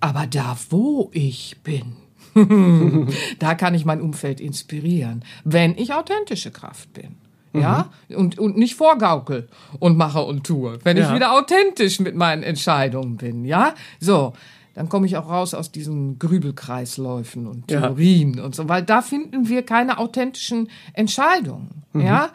Aber 0.00 0.26
da, 0.26 0.58
wo 0.68 1.12
ich 1.14 1.58
bin, 1.62 1.94
da 3.38 3.54
kann 3.54 3.76
ich 3.76 3.84
mein 3.84 4.00
Umfeld 4.00 4.40
inspirieren, 4.40 5.24
wenn 5.44 5.78
ich 5.78 5.94
authentische 5.94 6.50
Kraft 6.50 6.92
bin. 6.92 7.18
Ja, 7.52 7.90
mhm. 8.08 8.16
und, 8.16 8.38
und 8.38 8.56
nicht 8.56 8.76
vorgaukel 8.76 9.48
und 9.78 9.96
mache 9.96 10.20
und 10.20 10.44
tue. 10.46 10.78
Wenn 10.84 10.96
ja. 10.96 11.08
ich 11.08 11.14
wieder 11.14 11.32
authentisch 11.32 11.98
mit 11.98 12.14
meinen 12.14 12.42
Entscheidungen 12.42 13.16
bin, 13.16 13.44
ja, 13.44 13.74
so, 13.98 14.34
dann 14.74 14.88
komme 14.88 15.06
ich 15.06 15.16
auch 15.16 15.28
raus 15.28 15.52
aus 15.52 15.72
diesen 15.72 16.18
Grübelkreisläufen 16.18 17.48
und 17.48 17.68
Theorien 17.68 18.34
ja. 18.34 18.44
und 18.44 18.54
so, 18.54 18.68
weil 18.68 18.82
da 18.82 19.02
finden 19.02 19.48
wir 19.48 19.64
keine 19.64 19.98
authentischen 19.98 20.70
Entscheidungen, 20.94 21.82
mhm. 21.92 22.02
ja 22.02 22.30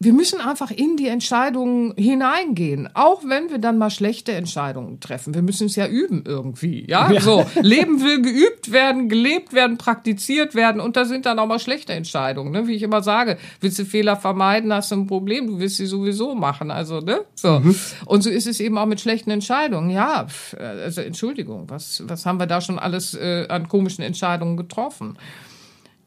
wir 0.00 0.12
müssen 0.12 0.40
einfach 0.40 0.70
in 0.70 0.96
die 0.96 1.08
Entscheidungen 1.08 1.92
hineingehen, 1.96 2.88
auch 2.94 3.22
wenn 3.24 3.50
wir 3.50 3.58
dann 3.58 3.78
mal 3.78 3.90
schlechte 3.90 4.32
Entscheidungen 4.32 5.00
treffen. 5.00 5.34
Wir 5.34 5.42
müssen 5.42 5.66
es 5.66 5.74
ja 5.74 5.88
üben 5.88 6.22
irgendwie, 6.24 6.88
ja? 6.88 7.10
ja? 7.10 7.20
So, 7.20 7.44
Leben 7.62 8.00
will 8.00 8.22
geübt 8.22 8.70
werden, 8.70 9.08
gelebt 9.08 9.52
werden, 9.52 9.76
praktiziert 9.76 10.54
werden 10.54 10.80
und 10.80 10.96
da 10.96 11.04
sind 11.04 11.26
dann 11.26 11.40
auch 11.40 11.46
mal 11.46 11.58
schlechte 11.58 11.94
Entscheidungen, 11.94 12.52
ne? 12.52 12.68
Wie 12.68 12.74
ich 12.74 12.82
immer 12.84 13.02
sage, 13.02 13.38
willst 13.60 13.78
du 13.80 13.84
Fehler 13.84 14.14
vermeiden, 14.16 14.72
hast 14.72 14.92
du 14.92 14.96
ein 14.96 15.06
Problem, 15.08 15.48
du 15.48 15.58
willst 15.58 15.78
sie 15.78 15.86
sowieso 15.86 16.36
machen, 16.36 16.70
also, 16.70 17.00
ne? 17.00 17.22
So. 17.34 17.58
Mhm. 17.58 17.74
Und 18.06 18.22
so 18.22 18.30
ist 18.30 18.46
es 18.46 18.60
eben 18.60 18.78
auch 18.78 18.86
mit 18.86 19.00
schlechten 19.00 19.32
Entscheidungen. 19.32 19.90
Ja, 19.90 20.28
also 20.58 21.00
Entschuldigung, 21.00 21.64
was 21.68 22.04
was 22.06 22.24
haben 22.24 22.38
wir 22.38 22.46
da 22.46 22.60
schon 22.60 22.78
alles 22.78 23.14
äh, 23.14 23.46
an 23.48 23.68
komischen 23.68 24.04
Entscheidungen 24.04 24.56
getroffen? 24.56 25.18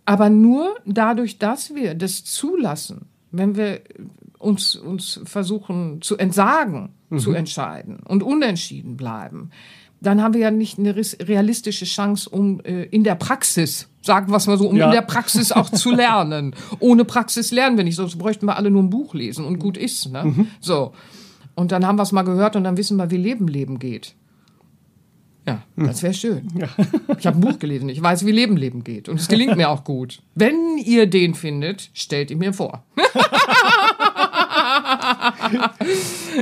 Aber 0.06 0.30
nur 0.30 0.76
dadurch, 0.86 1.38
dass 1.38 1.76
wir 1.76 1.94
das 1.94 2.24
zulassen, 2.24 3.11
wenn 3.32 3.56
wir 3.56 3.82
uns, 4.38 4.76
uns 4.76 5.22
versuchen 5.24 6.02
zu 6.02 6.18
entsagen, 6.18 6.90
mhm. 7.10 7.20
zu 7.20 7.32
entscheiden 7.34 8.00
und 8.04 8.24
unentschieden 8.24 8.98
bleiben, 8.98 9.52
dann 10.02 10.22
haben 10.22 10.34
wir 10.34 10.42
ja 10.42 10.52
nicht 10.52 10.80
eine 10.80 10.96
realistische 10.96 11.86
Chance, 11.86 12.28
um 12.30 12.60
äh, 12.62 12.84
in 12.86 13.04
der 13.04 13.16
Praxis, 13.16 13.88
sagen 14.02 14.32
wir 14.32 14.38
es 14.38 14.48
mal 14.48 14.58
so, 14.58 14.68
um 14.68 14.76
ja. 14.76 14.86
in 14.86 14.92
der 14.92 15.04
Praxis 15.04 15.52
auch 15.52 15.70
zu 15.70 15.92
lernen. 15.96 16.56
Ohne 16.80 17.06
Praxis 17.06 17.52
lernen 17.52 17.78
wir 17.78 17.84
nicht, 17.84 17.96
sonst 17.96 18.18
bräuchten 18.18 18.48
wir 18.48 18.58
alle 18.58 18.72
nur 18.72 18.82
ein 18.82 18.90
Buch 18.90 19.14
lesen 19.14 19.46
und 19.46 19.60
gut 19.60 19.78
ist. 19.78 20.12
Ne? 20.12 20.24
Mhm. 20.26 20.48
So. 20.60 20.94
Und 21.54 21.72
dann 21.72 21.86
haben 21.86 21.98
wir 21.98 22.04
es 22.04 22.12
mal 22.12 22.24
gehört 22.24 22.56
und 22.56 22.64
dann 22.64 22.78
wissen 22.78 22.98
wir, 22.98 23.12
wie 23.12 23.18
Leben 23.18 23.48
Leben 23.48 23.78
geht. 23.78 24.16
Ja, 25.48 25.64
hm. 25.76 25.88
das 25.88 26.04
wäre 26.04 26.14
schön. 26.14 26.48
Ja. 26.56 26.68
Ich 27.18 27.28
habe 27.28 27.38
ein 27.38 27.42
Buch 27.42 27.60
gelesen, 27.60 27.90
ich 27.90 28.02
weiß, 28.02 28.26
wie 28.26 28.32
Leben 28.32 28.58
Leben 28.58 28.84
geht. 28.84 29.08
Und 29.08 29.20
es 29.20 29.28
gelingt 29.28 29.58
mir 29.58 29.70
auch 29.70 29.84
gut. 29.84 30.22
Wenn 30.34 30.78
ihr 30.78 31.08
den 31.08 31.36
findet, 31.36 31.90
stellt 31.94 32.32
ihn 32.32 32.40
mir 32.40 32.54
vor. 32.54 32.84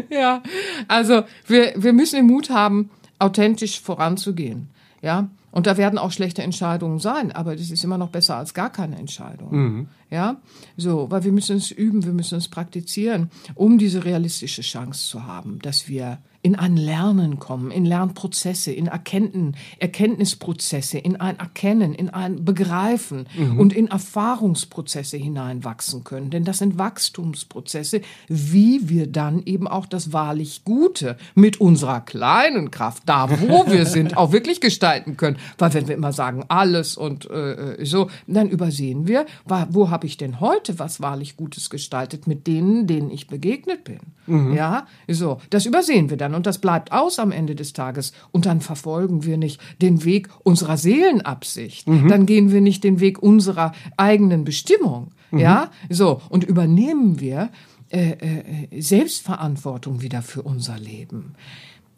ja, 0.10 0.42
also 0.88 1.24
wir, 1.48 1.74
wir 1.76 1.92
müssen 1.92 2.16
den 2.18 2.28
Mut 2.28 2.50
haben, 2.50 2.92
authentisch 3.20 3.82
voranzugehen. 3.82 4.70
Ja, 5.02 5.30
und 5.52 5.66
da 5.66 5.78
werden 5.78 5.98
auch 5.98 6.12
schlechte 6.12 6.44
Entscheidungen 6.44 7.00
sein, 7.00 7.32
aber 7.32 7.56
das 7.56 7.72
ist 7.72 7.84
immer 7.84 7.98
noch 7.98 8.10
besser 8.10 8.36
als 8.36 8.54
gar 8.54 8.70
keine 8.70 8.98
Entscheidung. 8.98 9.50
Mhm. 9.52 9.88
Ja, 10.10 10.38
so, 10.78 11.10
weil 11.10 11.24
wir 11.24 11.32
müssen 11.32 11.58
es 11.58 11.72
üben, 11.72 12.06
wir 12.06 12.14
müssen 12.14 12.38
es 12.38 12.48
praktizieren, 12.48 13.32
um 13.56 13.78
diese 13.78 14.06
realistische 14.06 14.62
Chance 14.62 15.10
zu 15.10 15.26
haben, 15.26 15.60
dass 15.62 15.88
wir 15.88 16.20
in 16.42 16.56
ein 16.56 16.78
Lernen 16.78 17.40
kommen, 17.40 17.70
in 17.70 17.86
Lernprozesse, 17.86 18.72
in 18.72 18.88
Erkenntnis, 18.88 19.56
Erkenntnisprozesse, 19.80 20.98
in 20.98 21.18
ein 21.18 21.38
Erkennen, 21.38 21.94
in 21.94 22.10
ein 22.10 22.46
Begreifen 22.46 23.28
mhm. 23.38 23.60
und 23.60 23.74
in 23.74 23.88
Erfahrungsprozesse 23.88 25.18
hineinwachsen 25.18 26.04
können. 26.04 26.30
Denn 26.30 26.46
das 26.46 26.60
sind 26.60 26.78
Wachstumsprozesse, 26.78 28.02
wie 28.28 28.88
wir 28.88 29.08
dann 29.08 29.44
eben 29.46 29.68
auch 29.68 29.86
das 29.86 30.14
wahrlich 30.14 30.64
Gute 30.64 31.18
mit 31.36 31.60
unserer 31.60 32.00
kleinen 32.00 32.72
Kraft, 32.72 33.04
da 33.06 33.30
wo 33.30 33.66
wir 33.72 33.86
sind, 33.86 34.16
auch 34.16 34.32
wirklich 34.32 34.62
gestalten 34.62 35.18
können. 35.18 35.38
Weil 35.58 35.74
wenn 35.74 35.88
wir 35.90 35.96
immer 35.96 36.14
sagen, 36.14 36.46
alles 36.48 36.96
und 36.96 37.30
äh, 37.30 37.84
so, 37.84 38.10
dann 38.28 38.50
übersehen 38.50 39.08
wir, 39.08 39.26
wo 39.46 39.90
habe 39.90 40.08
ich 40.08 40.16
denn 40.16 40.40
heute 40.40 40.80
was 40.80 41.02
wahrlich 41.02 41.36
Gutes 41.36 41.70
gestaltet 41.70 42.28
mit 42.28 42.48
denen, 42.48 42.88
denen 42.88 43.12
ich 43.12 43.28
begegnet 43.28 43.84
bin. 43.84 44.00
Mhm. 44.26 44.54
Ja, 44.54 44.88
so, 45.08 45.42
das 45.50 45.66
übersehen 45.66 46.10
wir 46.10 46.18
dann 46.18 46.29
werden. 46.30 46.36
Und 46.36 46.46
das 46.46 46.60
bleibt 46.60 46.92
aus 46.92 47.20
am 47.20 47.32
Ende 47.32 47.56
des 47.56 47.74
Tages. 47.74 48.14
Und 48.32 48.46
dann 48.46 48.62
verfolgen 48.62 49.26
wir 49.26 49.38
nicht 49.38 49.60
den 49.82 50.04
Weg 50.06 50.30
unserer 50.44 50.78
Seelenabsicht. 50.78 51.88
Mhm. 51.88 52.08
Dann 52.08 52.26
gehen 52.26 52.52
wir 52.52 52.62
nicht 52.62 52.84
den 52.84 53.00
Weg 53.00 53.22
unserer 53.22 53.74
eigenen 53.98 54.44
Bestimmung. 54.44 55.12
Mhm. 55.32 55.40
Ja, 55.40 55.72
so. 55.90 56.22
Und 56.30 56.44
übernehmen 56.44 57.20
wir 57.20 57.50
äh, 57.90 58.12
äh, 58.12 58.82
Selbstverantwortung 58.82 60.02
wieder 60.02 60.22
für 60.22 60.44
unser 60.44 60.78
Leben 60.78 61.36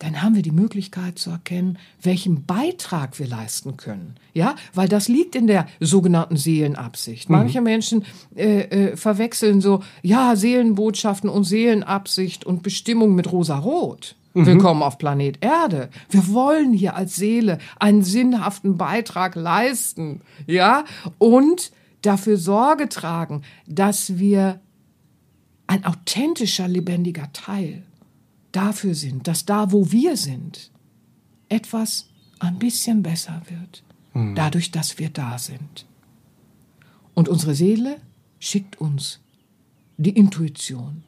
dann 0.01 0.23
haben 0.23 0.35
wir 0.35 0.41
die 0.41 0.51
Möglichkeit 0.51 1.19
zu 1.19 1.29
erkennen, 1.29 1.77
welchen 2.01 2.45
Beitrag 2.45 3.19
wir 3.19 3.27
leisten 3.27 3.77
können. 3.77 4.15
Ja, 4.33 4.55
weil 4.73 4.87
das 4.87 5.07
liegt 5.07 5.35
in 5.35 5.45
der 5.45 5.67
sogenannten 5.79 6.37
Seelenabsicht. 6.37 7.29
Mhm. 7.29 7.35
Manche 7.35 7.61
Menschen 7.61 8.03
äh, 8.35 8.61
äh, 8.61 8.97
verwechseln 8.97 9.61
so, 9.61 9.83
ja, 10.01 10.35
Seelenbotschaften 10.35 11.29
und 11.29 11.43
Seelenabsicht 11.43 12.45
und 12.45 12.63
Bestimmung 12.63 13.13
mit 13.13 13.31
rosa-rot. 13.31 14.15
Willkommen 14.33 14.81
auf 14.81 14.97
Planet 14.97 15.43
Erde. 15.43 15.89
Wir 16.09 16.27
wollen 16.29 16.73
hier 16.73 16.95
als 16.95 17.15
Seele 17.15 17.57
einen 17.79 18.01
sinnhaften 18.01 18.77
Beitrag 18.77 19.35
leisten, 19.35 20.21
ja, 20.47 20.85
und 21.17 21.71
dafür 22.01 22.37
Sorge 22.37 22.87
tragen, 22.87 23.41
dass 23.67 24.17
wir 24.17 24.61
ein 25.67 25.85
authentischer, 25.85 26.67
lebendiger 26.67 27.31
Teil 27.33 27.83
dafür 28.51 28.95
sind, 28.95 29.27
dass 29.27 29.45
da, 29.45 29.71
wo 29.71 29.91
wir 29.91 30.15
sind, 30.15 30.71
etwas 31.49 32.09
ein 32.39 32.57
bisschen 32.57 33.03
besser 33.03 33.41
wird, 33.49 33.83
dadurch, 34.35 34.71
dass 34.71 34.97
wir 34.97 35.09
da 35.09 35.37
sind. 35.37 35.85
Und 37.13 37.29
unsere 37.29 37.53
Seele 37.53 37.97
schickt 38.39 38.79
uns 38.79 39.19
die 39.97 40.11
Intuition. 40.11 41.03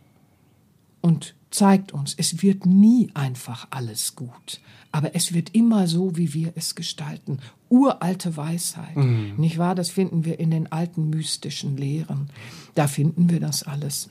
Und 1.02 1.36
zeigt 1.54 1.92
uns, 1.92 2.16
es 2.18 2.42
wird 2.42 2.66
nie 2.66 3.12
einfach 3.14 3.68
alles 3.70 4.16
gut, 4.16 4.60
aber 4.92 5.16
es 5.16 5.34
wird 5.34 5.54
immer 5.54 5.88
so, 5.88 6.18
wie 6.18 6.34
wir 6.34 6.54
es 6.56 6.74
gestalten. 6.76 7.38
Uralte 7.70 8.36
Weisheit, 8.36 8.96
Mhm. 8.96 9.34
nicht 9.38 9.58
wahr? 9.60 9.76
Das 9.76 9.90
finden 9.92 10.26
wir 10.26 10.40
in 10.40 10.50
den 10.52 10.72
alten 10.72 11.10
mystischen 11.10 11.78
Lehren. 11.78 12.30
Da 12.76 12.88
finden 12.88 13.30
wir 13.30 13.40
das 13.40 13.64
alles. 13.64 14.10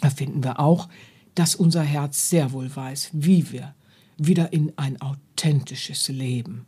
Da 0.00 0.10
finden 0.10 0.42
wir 0.42 0.58
auch, 0.60 0.88
dass 1.36 1.54
unser 1.54 1.82
Herz 1.82 2.30
sehr 2.30 2.52
wohl 2.52 2.74
weiß, 2.74 3.10
wie 3.12 3.50
wir 3.52 3.74
wieder 4.18 4.52
in 4.52 4.72
ein 4.76 5.00
authentisches 5.00 6.08
Leben 6.08 6.66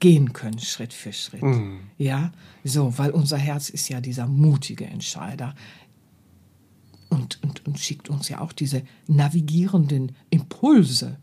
gehen 0.00 0.32
können, 0.32 0.58
Schritt 0.60 0.92
für 0.92 1.12
Schritt. 1.12 1.42
Ja, 1.98 2.32
so, 2.62 2.96
weil 2.98 3.10
unser 3.10 3.38
Herz 3.38 3.68
ist 3.68 3.88
ja 3.88 4.00
dieser 4.00 4.26
mutige 4.28 4.86
Entscheider 4.86 5.54
und, 7.10 7.38
und, 7.42 7.66
und 7.66 7.78
schickt 7.78 8.10
uns 8.10 8.28
ja 8.28 8.40
auch 8.40 8.52
diese 8.52 8.82
navigierenden 9.06 10.12
Impulse. 10.30 11.18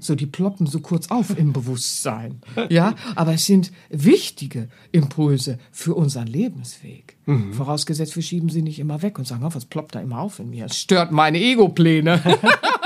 So, 0.00 0.14
die 0.14 0.24
ploppen 0.24 0.66
so 0.66 0.80
kurz 0.80 1.10
auf 1.10 1.36
im 1.36 1.52
Bewusstsein. 1.52 2.40
Ja, 2.70 2.94
aber 3.14 3.34
es 3.34 3.44
sind 3.44 3.72
wichtige 3.90 4.68
Impulse 4.90 5.58
für 5.70 5.94
unseren 5.94 6.26
Lebensweg. 6.28 7.18
Vorausgesetzt, 7.52 8.16
wir 8.16 8.22
schieben 8.22 8.48
sie 8.48 8.62
nicht 8.62 8.78
immer 8.78 9.02
weg 9.02 9.18
und 9.18 9.26
sagen, 9.26 9.44
oh, 9.44 9.50
was 9.52 9.66
ploppt 9.66 9.94
da 9.94 10.00
immer 10.00 10.18
auf 10.20 10.38
in 10.38 10.50
mir? 10.50 10.64
Es 10.64 10.78
stört 10.78 11.12
meine 11.12 11.38
Ego-Pläne. 11.40 12.22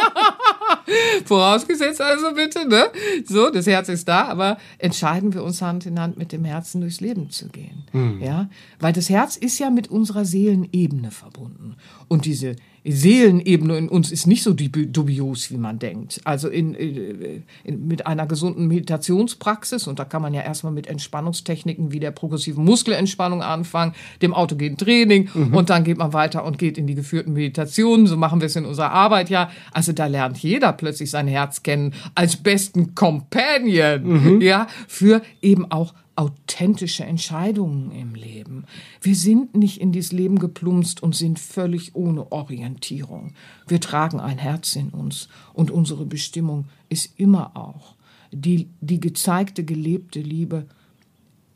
Vorausgesetzt 1.24 2.00
also 2.00 2.34
bitte, 2.34 2.68
ne? 2.68 2.84
So, 3.26 3.50
das 3.50 3.66
Herz 3.66 3.88
ist 3.88 4.08
da, 4.08 4.24
aber 4.24 4.58
entscheiden 4.78 5.34
wir 5.34 5.44
uns 5.44 5.62
Hand 5.62 5.86
in 5.86 5.98
Hand 5.98 6.16
mit 6.16 6.32
dem 6.32 6.44
Herzen 6.44 6.80
durchs 6.80 7.00
Leben 7.00 7.30
zu 7.30 7.48
gehen. 7.48 7.84
Ja, 8.20 8.48
weil 8.80 8.92
das 8.92 9.08
Herz 9.08 9.36
ist 9.36 9.58
ja 9.58 9.70
mit 9.70 9.88
unserer 9.88 10.24
Seelenebene 10.24 11.10
verbunden. 11.10 11.76
Und 12.08 12.24
diese 12.24 12.56
Seelenebene 12.86 13.78
in 13.78 13.88
uns 13.88 14.12
ist 14.12 14.26
nicht 14.26 14.42
so 14.42 14.50
dubi- 14.50 14.86
dubios, 14.86 15.50
wie 15.50 15.56
man 15.56 15.78
denkt. 15.78 16.20
Also 16.24 16.48
in, 16.48 16.74
äh, 16.74 17.40
in, 17.64 17.88
mit 17.88 18.06
einer 18.06 18.26
gesunden 18.26 18.68
Meditationspraxis, 18.68 19.86
und 19.86 19.98
da 19.98 20.04
kann 20.04 20.20
man 20.20 20.34
ja 20.34 20.42
erstmal 20.42 20.72
mit 20.72 20.86
Entspannungstechniken 20.86 21.92
wie 21.92 22.00
der 22.00 22.10
progressiven 22.10 22.64
Muskelentspannung 22.64 23.42
anfangen, 23.42 23.94
dem 24.20 24.34
autogenen 24.34 24.76
Training, 24.76 25.30
und 25.52 25.70
dann 25.70 25.84
geht 25.84 25.98
man 25.98 26.12
weiter 26.12 26.44
und 26.44 26.58
geht 26.58 26.76
in 26.76 26.86
die 26.86 26.94
geführten 26.94 27.32
Meditationen. 27.32 28.06
So 28.06 28.16
machen 28.16 28.40
wir 28.40 28.46
es 28.46 28.56
in 28.56 28.66
unserer 28.66 28.90
Arbeit 28.90 29.30
ja. 29.30 29.50
Also 29.72 29.92
da 29.92 30.06
lernt 30.06 30.38
jeder 30.38 30.72
plötzlich 30.72 31.10
sein 31.10 31.26
Herz 31.26 31.62
kennen 31.62 31.94
als 32.14 32.36
besten 32.36 32.94
Companion, 32.94 34.40
ja, 34.40 34.66
für 34.88 35.22
eben 35.40 35.70
auch 35.70 35.94
authentische 36.16 37.04
Entscheidungen 37.04 37.90
im 37.90 38.14
Leben. 38.14 38.64
Wir 39.00 39.16
sind 39.16 39.54
nicht 39.56 39.80
in 39.80 39.90
dieses 39.92 40.12
Leben 40.12 40.38
geplumpst 40.38 41.02
und 41.02 41.14
sind 41.16 41.38
völlig 41.38 41.94
ohne 41.94 42.30
Orientierung. 42.30 43.32
Wir 43.66 43.80
tragen 43.80 44.20
ein 44.20 44.38
Herz 44.38 44.76
in 44.76 44.90
uns 44.90 45.28
und 45.52 45.70
unsere 45.70 46.06
Bestimmung 46.06 46.66
ist 46.88 47.18
immer 47.18 47.56
auch 47.56 47.96
die, 48.32 48.68
die 48.80 49.00
gezeigte, 49.00 49.64
gelebte 49.64 50.20
Liebe 50.20 50.66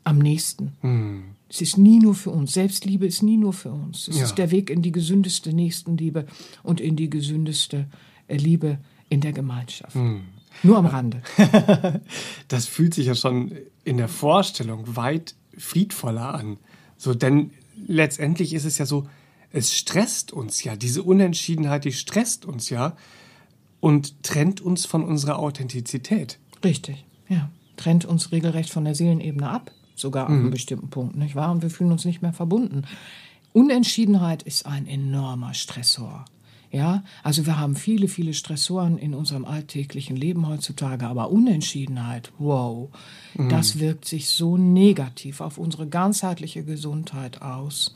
am 0.03 0.17
nächsten. 0.17 1.33
Es 1.49 1.61
ist 1.61 1.77
nie 1.77 1.99
nur 1.99 2.15
für 2.15 2.31
uns. 2.31 2.53
Selbstliebe 2.53 3.05
ist 3.05 3.21
nie 3.23 3.37
nur 3.37 3.53
für 3.53 3.71
uns. 3.71 4.07
Es 4.07 4.17
Ja. 4.17 4.23
ist 4.25 4.35
der 4.37 4.51
Weg 4.51 4.69
in 4.69 4.81
die 4.81 4.91
gesündeste 4.91 5.53
Nächstenliebe 5.53 6.25
und 6.63 6.79
in 6.81 6.95
die 6.95 7.09
gesündeste 7.09 7.87
Liebe 8.29 8.79
in 9.09 9.21
der 9.21 9.33
Gemeinschaft. 9.33 9.95
Nur 10.63 10.77
am 10.77 10.85
Rande. 10.85 11.21
Das 12.47 12.65
fühlt 12.65 12.93
sich 12.95 13.05
ja 13.05 13.15
schon 13.15 13.51
in 13.83 13.97
der 13.97 14.07
Vorstellung 14.07 14.95
weit 14.95 15.35
friedvoller 15.57 16.33
an. 16.33 16.57
So, 16.97 17.13
denn 17.13 17.51
letztendlich 17.87 18.53
ist 18.53 18.65
es 18.65 18.77
ja 18.77 18.85
so, 18.85 19.07
es 19.51 19.73
stresst 19.73 20.31
uns 20.33 20.63
ja, 20.63 20.75
diese 20.75 21.03
Unentschiedenheit, 21.03 21.85
die 21.85 21.93
stresst 21.93 22.45
uns 22.45 22.69
ja 22.69 22.95
und 23.79 24.23
trennt 24.23 24.61
uns 24.61 24.85
von 24.85 25.03
unserer 25.03 25.39
Authentizität. 25.39 26.39
Richtig, 26.63 27.05
ja. 27.27 27.49
Trennt 27.77 28.03
uns 28.03 28.31
regelrecht 28.31 28.69
von 28.69 28.83
der 28.83 28.93
Seelenebene 28.93 29.49
ab, 29.49 29.71
sogar 29.95 30.27
an 30.27 30.33
einem 30.33 30.51
bestimmten 30.51 30.89
Punkt, 30.89 31.15
nicht 31.15 31.35
wahr? 31.35 31.51
Und 31.51 31.61
wir 31.61 31.69
fühlen 31.69 31.93
uns 31.93 32.03
nicht 32.03 32.21
mehr 32.21 32.33
verbunden. 32.33 32.83
Unentschiedenheit 33.53 34.43
ist 34.43 34.65
ein 34.65 34.85
enormer 34.85 35.53
Stressor. 35.53 36.25
Ja, 36.71 37.03
also 37.23 37.47
wir 37.47 37.59
haben 37.59 37.75
viele, 37.75 38.07
viele 38.07 38.35
Stressoren 38.35 38.99
in 38.99 39.15
unserem 39.15 39.43
alltäglichen 39.43 40.15
Leben 40.15 40.47
heutzutage, 40.47 41.07
aber 41.07 41.31
Unentschiedenheit, 41.31 42.31
wow, 42.37 42.89
das 43.49 43.79
wirkt 43.79 44.05
sich 44.05 44.29
so 44.29 44.55
negativ 44.55 45.41
auf 45.41 45.57
unsere 45.57 45.87
ganzheitliche 45.87 46.63
Gesundheit 46.63 47.41
aus. 47.41 47.95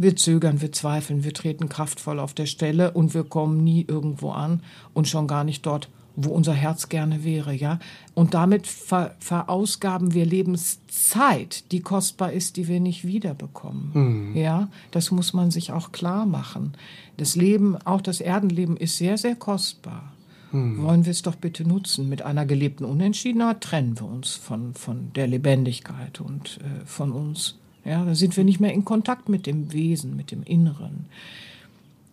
Wir 0.00 0.14
zögern, 0.14 0.60
wir 0.60 0.70
zweifeln, 0.70 1.24
wir 1.24 1.34
treten 1.34 1.68
kraftvoll 1.68 2.20
auf 2.20 2.34
der 2.34 2.46
Stelle 2.46 2.92
und 2.92 3.14
wir 3.14 3.24
kommen 3.24 3.64
nie 3.64 3.84
irgendwo 3.88 4.30
an 4.30 4.62
und 4.94 5.08
schon 5.08 5.26
gar 5.26 5.42
nicht 5.42 5.66
dort, 5.66 5.88
wo 6.20 6.30
unser 6.30 6.52
Herz 6.52 6.88
gerne 6.88 7.22
wäre, 7.22 7.54
ja. 7.54 7.78
Und 8.14 8.34
damit 8.34 8.66
ver 8.66 9.14
verausgaben 9.20 10.14
wir 10.14 10.26
Lebenszeit, 10.26 11.70
die 11.70 11.80
kostbar 11.80 12.32
ist, 12.32 12.56
die 12.56 12.66
wir 12.66 12.80
nicht 12.80 13.06
wiederbekommen. 13.06 14.32
Ja, 14.34 14.68
das 14.90 15.12
muss 15.12 15.32
man 15.32 15.52
sich 15.52 15.70
auch 15.70 15.92
klar 15.92 16.26
machen. 16.26 16.72
Das 17.16 17.36
Leben, 17.36 17.76
auch 17.84 18.00
das 18.00 18.20
Erdenleben 18.20 18.76
ist 18.76 18.98
sehr, 18.98 19.16
sehr 19.16 19.36
kostbar. 19.36 20.12
Wollen 20.50 21.04
wir 21.04 21.10
es 21.10 21.22
doch 21.22 21.36
bitte 21.36 21.68
nutzen. 21.68 22.08
Mit 22.08 22.22
einer 22.22 22.46
gelebten 22.46 22.84
Unentschiedenheit 22.84 23.60
trennen 23.60 24.00
wir 24.00 24.06
uns 24.06 24.34
von, 24.34 24.72
von 24.74 25.12
der 25.14 25.26
Lebendigkeit 25.26 26.20
und 26.20 26.58
äh, 26.62 26.86
von 26.86 27.12
uns. 27.12 27.58
Ja, 27.84 28.04
da 28.04 28.14
sind 28.14 28.36
wir 28.36 28.44
nicht 28.44 28.58
mehr 28.58 28.72
in 28.72 28.84
Kontakt 28.84 29.28
mit 29.28 29.46
dem 29.46 29.72
Wesen, 29.72 30.16
mit 30.16 30.30
dem 30.30 30.42
Inneren. 30.42 31.06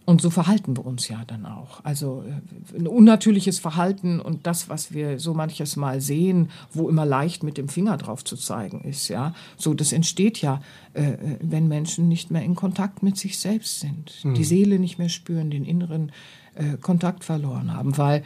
Und 0.05 0.21
so 0.21 0.29
verhalten 0.29 0.77
wir 0.77 0.85
uns 0.85 1.07
ja 1.07 1.23
dann 1.25 1.47
auch. 1.47 1.83
Also 1.83 2.23
äh, 2.27 2.77
ein 2.77 2.87
unnatürliches 2.87 3.57
Verhalten 3.57 4.19
und 4.19 4.45
das, 4.45 4.69
was 4.69 4.93
wir 4.93 5.19
so 5.19 5.33
manches 5.33 5.75
Mal 5.75 5.99
sehen, 5.99 6.51
wo 6.71 6.87
immer 6.89 7.05
leicht 7.05 7.41
mit 7.41 7.57
dem 7.57 7.67
Finger 7.67 7.97
drauf 7.97 8.23
zu 8.23 8.37
zeigen 8.37 8.81
ist, 8.81 9.07
ja, 9.07 9.33
so 9.57 9.73
das 9.73 9.91
entsteht 9.91 10.41
ja, 10.41 10.61
äh, 10.93 11.13
äh, 11.13 11.17
wenn 11.41 11.67
Menschen 11.67 12.07
nicht 12.07 12.29
mehr 12.29 12.43
in 12.43 12.55
Kontakt 12.55 13.01
mit 13.01 13.17
sich 13.17 13.39
selbst 13.39 13.79
sind, 13.79 14.23
die 14.23 14.43
Seele 14.43 14.77
nicht 14.77 14.99
mehr 14.99 15.09
spüren, 15.09 15.49
den 15.49 15.65
inneren 15.65 16.11
äh, 16.53 16.77
Kontakt 16.77 17.23
verloren 17.23 17.73
haben, 17.73 17.97
weil 17.97 18.23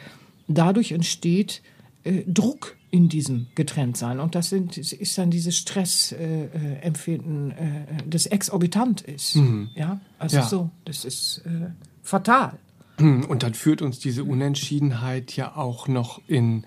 dadurch 0.48 0.92
entsteht 0.92 1.62
äh, 2.04 2.24
Druck 2.26 2.76
in 2.90 3.08
diesem 3.08 3.46
Getrenntsein. 3.54 4.18
Und 4.20 4.34
das 4.34 4.50
sind, 4.50 4.76
ist 4.76 5.16
dann 5.16 5.30
dieses 5.30 5.56
Stressempfinden, 5.56 6.76
äh, 6.76 6.86
Empfinden, 6.86 7.50
äh, 7.52 7.84
das 8.08 8.26
exorbitant 8.26 9.00
ist. 9.02 9.38
Ja, 9.74 10.00
also 10.18 10.36
Ja. 10.36 10.42
so, 10.42 10.70
das 10.84 11.04
ist 11.04 11.42
äh, 11.46 11.70
fatal. 12.02 12.58
Und 12.98 13.42
dann 13.42 13.54
führt 13.54 13.80
uns 13.80 13.98
diese 13.98 14.24
Unentschiedenheit 14.24 15.34
ja 15.34 15.56
auch 15.56 15.88
noch 15.88 16.20
in 16.26 16.64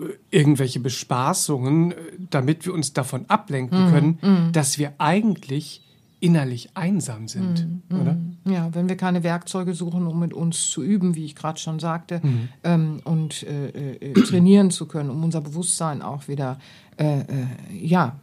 äh, 0.00 0.04
irgendwelche 0.30 0.80
Bespaßungen, 0.80 1.92
äh, 1.92 1.94
damit 2.30 2.64
wir 2.64 2.72
uns 2.72 2.92
davon 2.92 3.26
ablenken 3.28 3.86
können, 3.90 4.50
dass 4.52 4.78
wir 4.78 4.92
eigentlich 4.98 5.82
innerlich 6.20 6.70
einsam 6.74 7.28
sind, 7.28 7.66
oder? 7.90 8.16
Ja, 8.44 8.68
wenn 8.72 8.88
wir 8.88 8.96
keine 8.96 9.22
Werkzeuge 9.24 9.74
suchen, 9.74 10.06
um 10.06 10.20
mit 10.20 10.32
uns 10.32 10.70
zu 10.70 10.82
üben, 10.82 11.14
wie 11.14 11.24
ich 11.24 11.34
gerade 11.34 11.58
schon 11.58 11.78
sagte, 11.78 12.20
ähm, 12.64 13.00
und 13.04 13.42
äh, 13.42 13.94
äh, 13.96 14.12
trainieren 14.14 14.70
zu 14.70 14.86
können, 14.86 15.10
um 15.10 15.22
unser 15.22 15.40
Bewusstsein 15.40 16.02
auch 16.02 16.28
wieder 16.28 16.58
äh, 16.98 17.20
äh, 17.20 17.24
ja, 17.72 18.16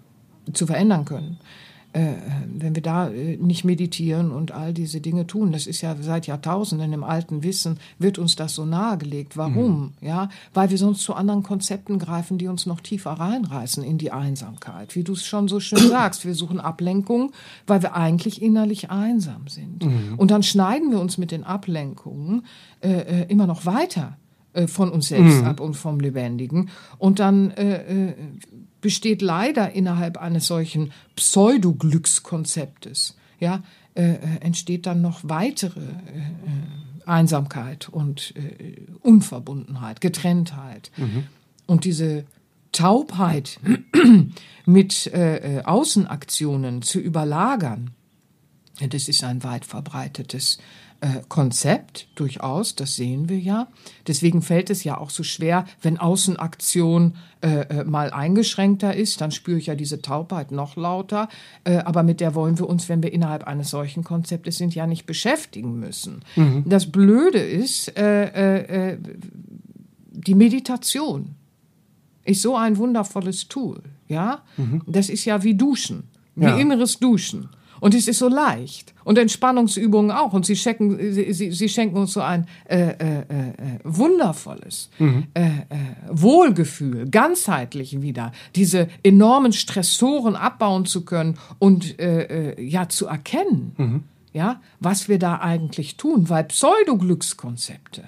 zu 0.54 0.66
verändern 0.66 1.06
können. 1.06 1.38
Äh, 1.96 2.16
wenn 2.58 2.76
wir 2.76 2.84
da 2.84 3.08
äh, 3.08 3.38
nicht 3.38 3.64
meditieren 3.64 4.32
und 4.32 4.52
all 4.52 4.74
diese 4.74 5.00
Dinge 5.00 5.28
tun, 5.28 5.54
das 5.54 5.66
ist 5.66 5.80
ja 5.80 5.96
seit 5.98 6.28
Jahrtausenden 6.28 6.92
im 6.92 7.06
alten 7.06 7.42
Wissen, 7.42 7.80
wird 8.00 8.18
uns 8.18 8.36
das 8.36 8.54
so 8.54 8.66
nahegelegt. 8.66 9.38
Warum? 9.38 9.94
Ja, 10.02 10.28
weil 10.54 10.70
wir 10.70 10.78
sonst 10.78 11.04
zu 11.04 11.14
anderen 11.14 11.42
Konzepten 11.42 11.98
greifen, 11.98 12.38
die 12.38 12.50
uns 12.50 12.66
noch 12.66 12.82
tiefer 12.82 13.12
reinreißen 13.12 13.82
in 13.82 13.98
die 13.98 14.12
Einsamkeit. 14.12 14.94
Wie 14.98 15.04
du 15.04 15.14
es 15.14 15.26
schon 15.26 15.48
so 15.48 15.62
schön 15.62 15.80
sagst, 15.90 16.26
wir 16.26 16.34
suchen 16.36 16.60
Ablenkung, 16.60 17.32
weil 17.66 17.82
wir 17.82 17.96
eigentlich 17.96 18.42
innerlich 18.42 18.92
einsam 18.92 19.48
sind. 19.48 19.88
Und 20.18 20.32
dann 20.32 20.44
schneiden 20.44 20.92
wir 20.92 21.00
uns 21.00 21.18
mit 21.18 21.32
den 21.32 21.46
Ablenkungen 21.46 22.46
äh, 22.82 23.22
äh, 23.22 23.26
immer 23.30 23.48
noch 23.48 23.66
weiter 23.66 24.18
von 24.68 24.90
uns 24.90 25.10
selbst 25.10 25.44
ab 25.44 25.60
und 25.60 25.74
vom 25.74 26.00
Lebendigen. 26.00 26.70
Und 26.98 27.20
dann 27.20 27.52
äh, 27.52 28.14
besteht 28.86 29.24
leider 29.24 29.72
innerhalb 29.72 30.20
eines 30.20 30.46
solchen 30.46 30.92
Pseudo-Glückskonzeptes, 31.16 33.16
ja, 33.40 33.64
äh, 33.96 34.12
äh, 34.12 34.18
entsteht 34.42 34.86
dann 34.86 35.02
noch 35.02 35.22
weitere 35.24 35.80
äh, 35.80 35.88
äh, 35.88 37.08
Einsamkeit 37.08 37.90
und 37.90 38.36
äh, 38.36 38.76
Unverbundenheit, 39.02 40.02
Getrenntheit. 40.02 40.92
Und 41.66 41.86
diese 41.86 42.26
Taubheit 42.74 43.60
mit 44.68 45.08
äh, 45.08 45.64
Außenaktionen 45.66 46.84
zu 46.84 47.00
überlagern, 47.00 47.90
das 48.88 49.10
ist 49.10 49.24
ein 49.24 49.44
weit 49.44 49.66
verbreitetes 49.66 50.58
äh, 50.58 50.62
Konzept, 51.30 52.08
durchaus, 52.16 52.76
das 52.76 52.96
sehen 52.96 53.30
wir 53.30 53.40
ja. 53.40 53.68
Deswegen 54.08 54.42
fällt 54.42 54.70
es 54.70 54.84
ja 54.84 54.98
auch 54.98 55.10
so 55.10 55.24
schwer, 55.24 55.66
wenn 55.82 55.98
Außenaktion 55.98 57.16
äh, 57.42 57.62
äh, 57.62 57.84
mal 57.84 58.10
eingeschränkter 58.12 58.96
ist, 58.96 59.22
dann 59.22 59.32
spüre 59.32 59.60
ich 59.60 59.68
ja 59.68 59.76
diese 59.76 60.02
Taubheit 60.02 60.52
noch 60.52 60.76
lauter. 60.76 61.30
Äh, 61.64 61.78
aber 61.78 62.02
mit 62.02 62.20
der 62.22 62.34
wollen 62.34 62.58
wir 62.58 62.68
uns, 62.68 62.90
wenn 62.90 63.04
wir 63.04 63.14
innerhalb 63.14 63.44
eines 63.44 63.70
solchen 63.70 64.04
Konzeptes 64.04 64.58
sind, 64.58 64.74
ja 64.74 64.88
nicht 64.88 65.06
beschäftigen 65.06 65.80
müssen. 65.80 66.24
Mhm. 66.36 66.64
Das 66.66 66.92
Blöde 66.92 67.40
ist, 67.40 67.96
äh, 67.98 68.94
äh, 68.94 68.98
die 70.12 70.34
Meditation 70.34 71.36
ist 72.24 72.42
so 72.42 72.56
ein 72.56 72.78
wundervolles 72.78 73.48
Tool. 73.48 73.84
Ja, 74.08 74.44
mhm. 74.58 74.82
das 74.88 75.10
ist 75.10 75.26
ja 75.26 75.44
wie 75.44 75.56
Duschen, 75.56 76.04
wie 76.36 76.46
ja. 76.46 76.58
inneres 76.58 77.00
Duschen. 77.00 77.50
Und 77.80 77.94
es 77.94 78.08
ist 78.08 78.20
so 78.20 78.30
leicht. 78.30 78.94
Und 79.04 79.18
Entspannungsübungen 79.18 80.12
auch. 80.12 80.34
Und 80.34 80.46
sie 80.46 80.56
schenken, 80.56 80.98
sie, 81.14 81.32
sie, 81.34 81.52
sie 81.52 81.70
schenken 81.70 81.98
uns 81.98 82.14
so 82.14 82.22
ein 82.22 82.48
äh, 82.66 82.90
äh, 82.90 83.20
äh, 83.20 83.80
wundervolles 83.84 84.90
mhm. 85.00 85.28
äh, 85.34 85.44
äh, 85.44 85.52
Wohlgefühl, 86.10 87.10
ganzheitlich 87.10 88.02
wieder. 88.02 88.32
Diese 88.56 88.88
enormen 89.04 89.54
Stressoren 89.54 90.36
abbauen 90.36 90.86
zu 90.86 91.06
können 91.06 91.38
und 91.60 92.00
äh, 92.00 92.54
äh, 92.54 92.62
ja 92.64 92.90
zu 92.90 93.08
erkennen, 93.08 93.74
mhm. 93.78 94.04
ja, 94.34 94.62
was 94.80 95.10
wir 95.10 95.20
da 95.20 95.40
eigentlich 95.40 95.98
tun. 95.98 96.30
Weil 96.30 96.46
Pseudoglückskonzepte, 96.46 98.04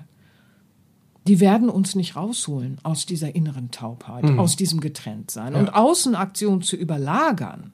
die 1.28 1.40
werden 1.40 1.70
uns 1.70 1.94
nicht 1.96 2.16
rausholen 2.16 2.78
aus 2.84 3.06
dieser 3.06 3.36
inneren 3.36 3.70
Taubheit, 3.72 4.24
mhm. 4.24 4.40
aus 4.40 4.56
diesem 4.56 4.80
Getrenntsein. 4.80 5.54
Ja. 5.54 5.60
Und 5.60 5.70
Außenaktion 5.70 6.62
zu 6.62 6.76
überlagern, 6.76 7.74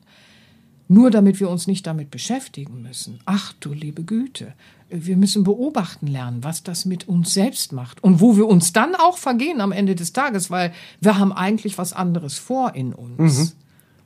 nur 0.93 1.11
damit 1.11 1.39
wir 1.39 1.49
uns 1.49 1.67
nicht 1.67 1.87
damit 1.87 2.11
beschäftigen 2.11 2.81
müssen. 2.81 3.19
Ach 3.25 3.53
du 3.59 3.73
liebe 3.73 4.03
Güte, 4.03 4.53
wir 4.89 5.17
müssen 5.17 5.43
beobachten 5.43 6.07
lernen, 6.07 6.43
was 6.43 6.63
das 6.63 6.85
mit 6.85 7.07
uns 7.07 7.33
selbst 7.33 7.71
macht 7.71 8.03
und 8.03 8.21
wo 8.21 8.37
wir 8.37 8.47
uns 8.47 8.73
dann 8.73 8.95
auch 8.95 9.17
vergehen 9.17 9.59
am 9.59 9.71
Ende 9.71 9.95
des 9.95 10.13
Tages, 10.13 10.51
weil 10.51 10.71
wir 11.01 11.17
haben 11.17 11.33
eigentlich 11.33 11.77
was 11.77 11.93
anderes 11.93 12.37
vor 12.37 12.75
in 12.75 12.93
uns. 12.93 13.53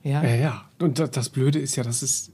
Mhm. 0.02 0.10
Ja? 0.10 0.22
ja, 0.22 0.34
ja. 0.34 0.64
Und 0.78 0.98
das 0.98 1.28
Blöde 1.28 1.58
ist 1.58 1.76
ja, 1.76 1.82
dass 1.82 2.02
es 2.02 2.30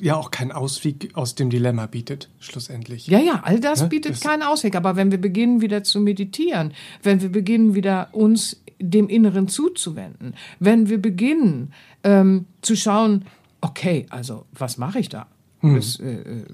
ja 0.00 0.16
auch 0.16 0.30
keinen 0.30 0.52
Ausweg 0.52 1.10
aus 1.14 1.34
dem 1.34 1.50
Dilemma 1.50 1.86
bietet, 1.86 2.28
schlussendlich. 2.38 3.06
Ja, 3.06 3.18
ja, 3.18 3.40
all 3.44 3.60
das 3.60 3.80
ja? 3.80 3.86
bietet 3.86 4.12
das 4.12 4.20
keinen 4.20 4.42
Ausweg. 4.42 4.74
Aber 4.76 4.96
wenn 4.96 5.10
wir 5.10 5.18
beginnen 5.18 5.60
wieder 5.60 5.84
zu 5.84 6.00
meditieren, 6.00 6.72
wenn 7.02 7.20
wir 7.20 7.30
beginnen 7.30 7.74
wieder 7.74 8.08
uns 8.12 8.60
dem 8.80 9.08
Inneren 9.08 9.48
zuzuwenden, 9.48 10.34
wenn 10.58 10.88
wir 10.88 10.98
beginnen 10.98 11.72
ähm, 12.02 12.46
zu 12.60 12.76
schauen, 12.76 13.24
okay, 13.64 14.06
also 14.10 14.44
was 14.52 14.76
mache 14.76 14.98
ich 14.98 15.08
da? 15.08 15.26
Mhm. 15.62 15.76
Das, 15.76 15.98
äh, 15.98 16.12
äh, 16.12 16.44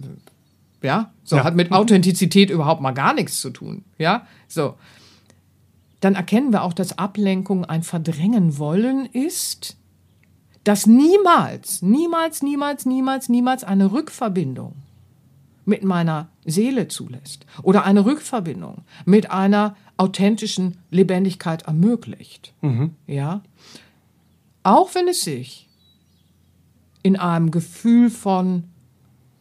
ja, 0.82 1.12
so 1.24 1.36
ja. 1.36 1.44
hat 1.44 1.56
mit 1.56 1.72
Authentizität 1.72 2.50
überhaupt 2.50 2.80
mal 2.80 2.92
gar 2.92 3.12
nichts 3.12 3.40
zu 3.40 3.50
tun. 3.50 3.84
Ja, 3.98 4.26
so. 4.48 4.76
Dann 6.00 6.14
erkennen 6.14 6.52
wir 6.52 6.62
auch, 6.62 6.72
dass 6.72 6.96
Ablenkung 6.96 7.66
ein 7.66 7.82
Verdrängen 7.82 8.56
wollen 8.56 9.04
ist, 9.06 9.76
dass 10.64 10.86
niemals, 10.86 11.82
niemals, 11.82 12.42
niemals, 12.42 12.86
niemals, 12.86 13.28
niemals 13.28 13.64
eine 13.64 13.92
Rückverbindung 13.92 14.76
mit 15.66 15.84
meiner 15.84 16.28
Seele 16.46 16.88
zulässt 16.88 17.44
oder 17.62 17.84
eine 17.84 18.06
Rückverbindung 18.06 18.84
mit 19.04 19.30
einer 19.30 19.76
authentischen 19.98 20.78
Lebendigkeit 20.90 21.62
ermöglicht. 21.62 22.54
Mhm. 22.62 22.94
Ja, 23.06 23.42
auch 24.62 24.94
wenn 24.94 25.08
es 25.08 25.22
sich 25.22 25.69
in 27.02 27.16
einem 27.16 27.50
Gefühl 27.50 28.10
von 28.10 28.64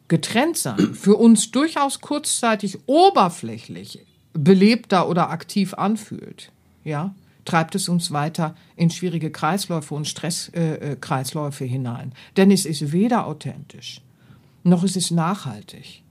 Getrenntsein 0.08 0.94
für 0.94 1.16
uns 1.16 1.52
durchaus 1.52 2.02
kurzzeitig 2.02 2.80
oberflächlich 2.88 4.06
belebter 4.34 5.08
oder 5.08 5.30
aktiv 5.30 5.74
anfühlt, 5.74 6.52
ja, 6.84 7.14
treibt 7.46 7.76
es 7.76 7.90
uns 7.90 8.12
weiter 8.12 8.56
in 8.76 8.90
schwierige 8.90 9.32
Kreisläufe 9.32 9.94
und 9.94 10.08
Stresskreisläufe 10.08 11.64
äh, 11.64 11.68
äh 11.68 11.70
hinein. 11.70 12.14
Denn 12.38 12.52
es 12.52 12.66
ist 12.66 12.92
weder 12.92 13.26
authentisch, 13.26 14.02
noch 14.64 14.84
ist 14.84 14.98
es 14.98 15.12
nachhaltig, 15.12 16.04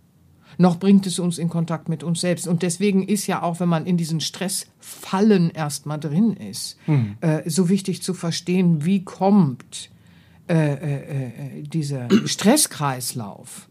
noch 0.59 0.79
bringt 0.79 1.07
es 1.07 1.19
uns 1.19 1.39
in 1.39 1.49
Kontakt 1.49 1.89
mit 1.89 2.03
uns 2.03 2.21
selbst. 2.21 2.49
Und 2.49 2.63
deswegen 2.63 3.07
ist 3.07 3.27
ja 3.27 3.43
auch, 3.43 3.61
wenn 3.61 3.69
man 3.69 3.87
in 3.87 3.97
diesen 3.97 4.21
Stressfallen 4.21 5.51
erstmal 5.51 6.01
drin 6.01 6.35
ist, 6.35 6.77
mhm. 6.87 7.17
äh, 7.21 7.49
so 7.49 7.69
wichtig 7.69 8.03
zu 8.03 8.15
verstehen, 8.15 8.85
wie 8.85 9.05
kommt 9.05 9.91
äh, 10.49 10.75
äh, 10.75 11.59
äh, 11.59 11.63
dieser 11.63 12.09
Stresskreislauf 12.27 13.69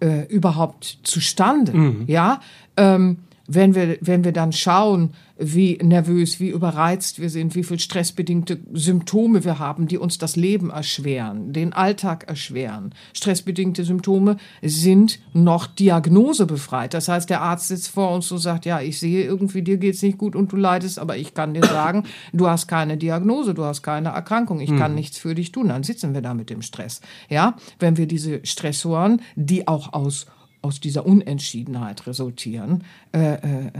äh, 0.00 0.26
überhaupt 0.26 1.00
zustande? 1.02 1.72
Mhm. 1.72 2.04
Ja, 2.06 2.40
ähm, 2.76 3.18
wenn 3.46 3.74
wir, 3.74 3.98
wenn 4.00 4.24
wir 4.24 4.32
dann 4.32 4.52
schauen, 4.52 5.10
wie 5.36 5.78
nervös, 5.82 6.38
wie 6.38 6.48
überreizt 6.48 7.20
wir 7.20 7.28
sind, 7.28 7.54
wie 7.56 7.64
viel 7.64 7.80
stressbedingte 7.80 8.60
Symptome 8.72 9.44
wir 9.44 9.58
haben, 9.58 9.88
die 9.88 9.98
uns 9.98 10.16
das 10.16 10.36
Leben 10.36 10.70
erschweren, 10.70 11.52
den 11.52 11.72
Alltag 11.72 12.24
erschweren. 12.28 12.94
Stressbedingte 13.14 13.84
Symptome 13.84 14.36
sind 14.62 15.18
noch 15.32 15.66
diagnosebefreit. 15.66 16.94
Das 16.94 17.08
heißt, 17.08 17.28
der 17.28 17.40
Arzt 17.40 17.68
sitzt 17.68 17.88
vor 17.88 18.12
uns 18.12 18.30
und 18.30 18.38
sagt, 18.38 18.64
ja, 18.64 18.80
ich 18.80 19.00
sehe 19.00 19.24
irgendwie, 19.24 19.62
dir 19.62 19.78
geht's 19.78 20.02
nicht 20.02 20.18
gut 20.18 20.36
und 20.36 20.52
du 20.52 20.56
leidest, 20.56 21.00
aber 21.00 21.16
ich 21.16 21.34
kann 21.34 21.52
dir 21.52 21.64
sagen, 21.64 22.04
du 22.32 22.48
hast 22.48 22.68
keine 22.68 22.96
Diagnose, 22.96 23.54
du 23.54 23.64
hast 23.64 23.82
keine 23.82 24.10
Erkrankung, 24.10 24.60
ich 24.60 24.70
kann 24.70 24.92
hm. 24.92 24.94
nichts 24.94 25.18
für 25.18 25.34
dich 25.34 25.50
tun. 25.50 25.68
Dann 25.68 25.82
sitzen 25.82 26.14
wir 26.14 26.22
da 26.22 26.32
mit 26.32 26.48
dem 26.48 26.62
Stress. 26.62 27.00
Ja, 27.28 27.56
wenn 27.80 27.96
wir 27.96 28.06
diese 28.06 28.40
Stressoren, 28.46 29.20
die 29.34 29.66
auch 29.66 29.92
aus 29.92 30.26
aus 30.64 30.80
dieser 30.80 31.04
Unentschiedenheit 31.04 32.06
resultieren, 32.06 32.84
äh, 33.12 33.34
äh, 33.34 33.70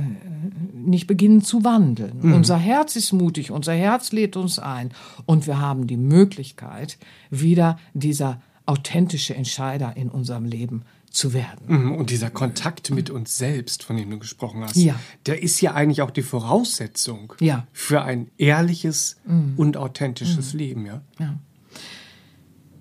nicht 0.75 1.07
beginnen 1.07 1.43
zu 1.43 1.65
wandeln. 1.65 2.19
Mhm. 2.21 2.35
Unser 2.35 2.59
Herz 2.59 2.95
ist 2.95 3.13
mutig, 3.13 3.51
unser 3.51 3.73
Herz 3.73 4.13
lädt 4.13 4.37
uns 4.37 4.59
ein 4.59 4.91
und 5.25 5.47
wir 5.47 5.61
haben 5.61 5.87
die 5.87 5.97
Möglichkeit, 5.97 6.99
wieder 7.31 7.79
dieser 7.95 8.43
authentische 8.67 9.35
Entscheider 9.35 9.97
in 9.97 10.11
unserem 10.11 10.45
Leben 10.45 10.83
zu 11.11 11.33
werden. 11.33 11.65
Mhm. 11.67 11.93
Und 11.93 12.11
dieser 12.11 12.29
Kontakt 12.29 12.91
mit 12.91 13.09
uns 13.09 13.39
selbst, 13.39 13.83
von 13.83 13.97
dem 13.97 14.11
du 14.11 14.19
gesprochen 14.19 14.63
hast, 14.63 14.77
ja. 14.77 14.99
der 15.27 15.43
ist 15.43 15.61
ja 15.61 15.73
eigentlich 15.73 16.03
auch 16.03 16.11
die 16.11 16.23
Voraussetzung 16.23 17.33
ja. 17.41 17.67
für 17.73 18.03
ein 18.03 18.31
ehrliches 18.37 19.17
mhm. 19.25 19.55
und 19.57 19.77
authentisches 19.77 20.53
mhm. 20.53 20.59
Leben, 20.59 20.87
ja. 20.87 21.01
ja. 21.19 21.35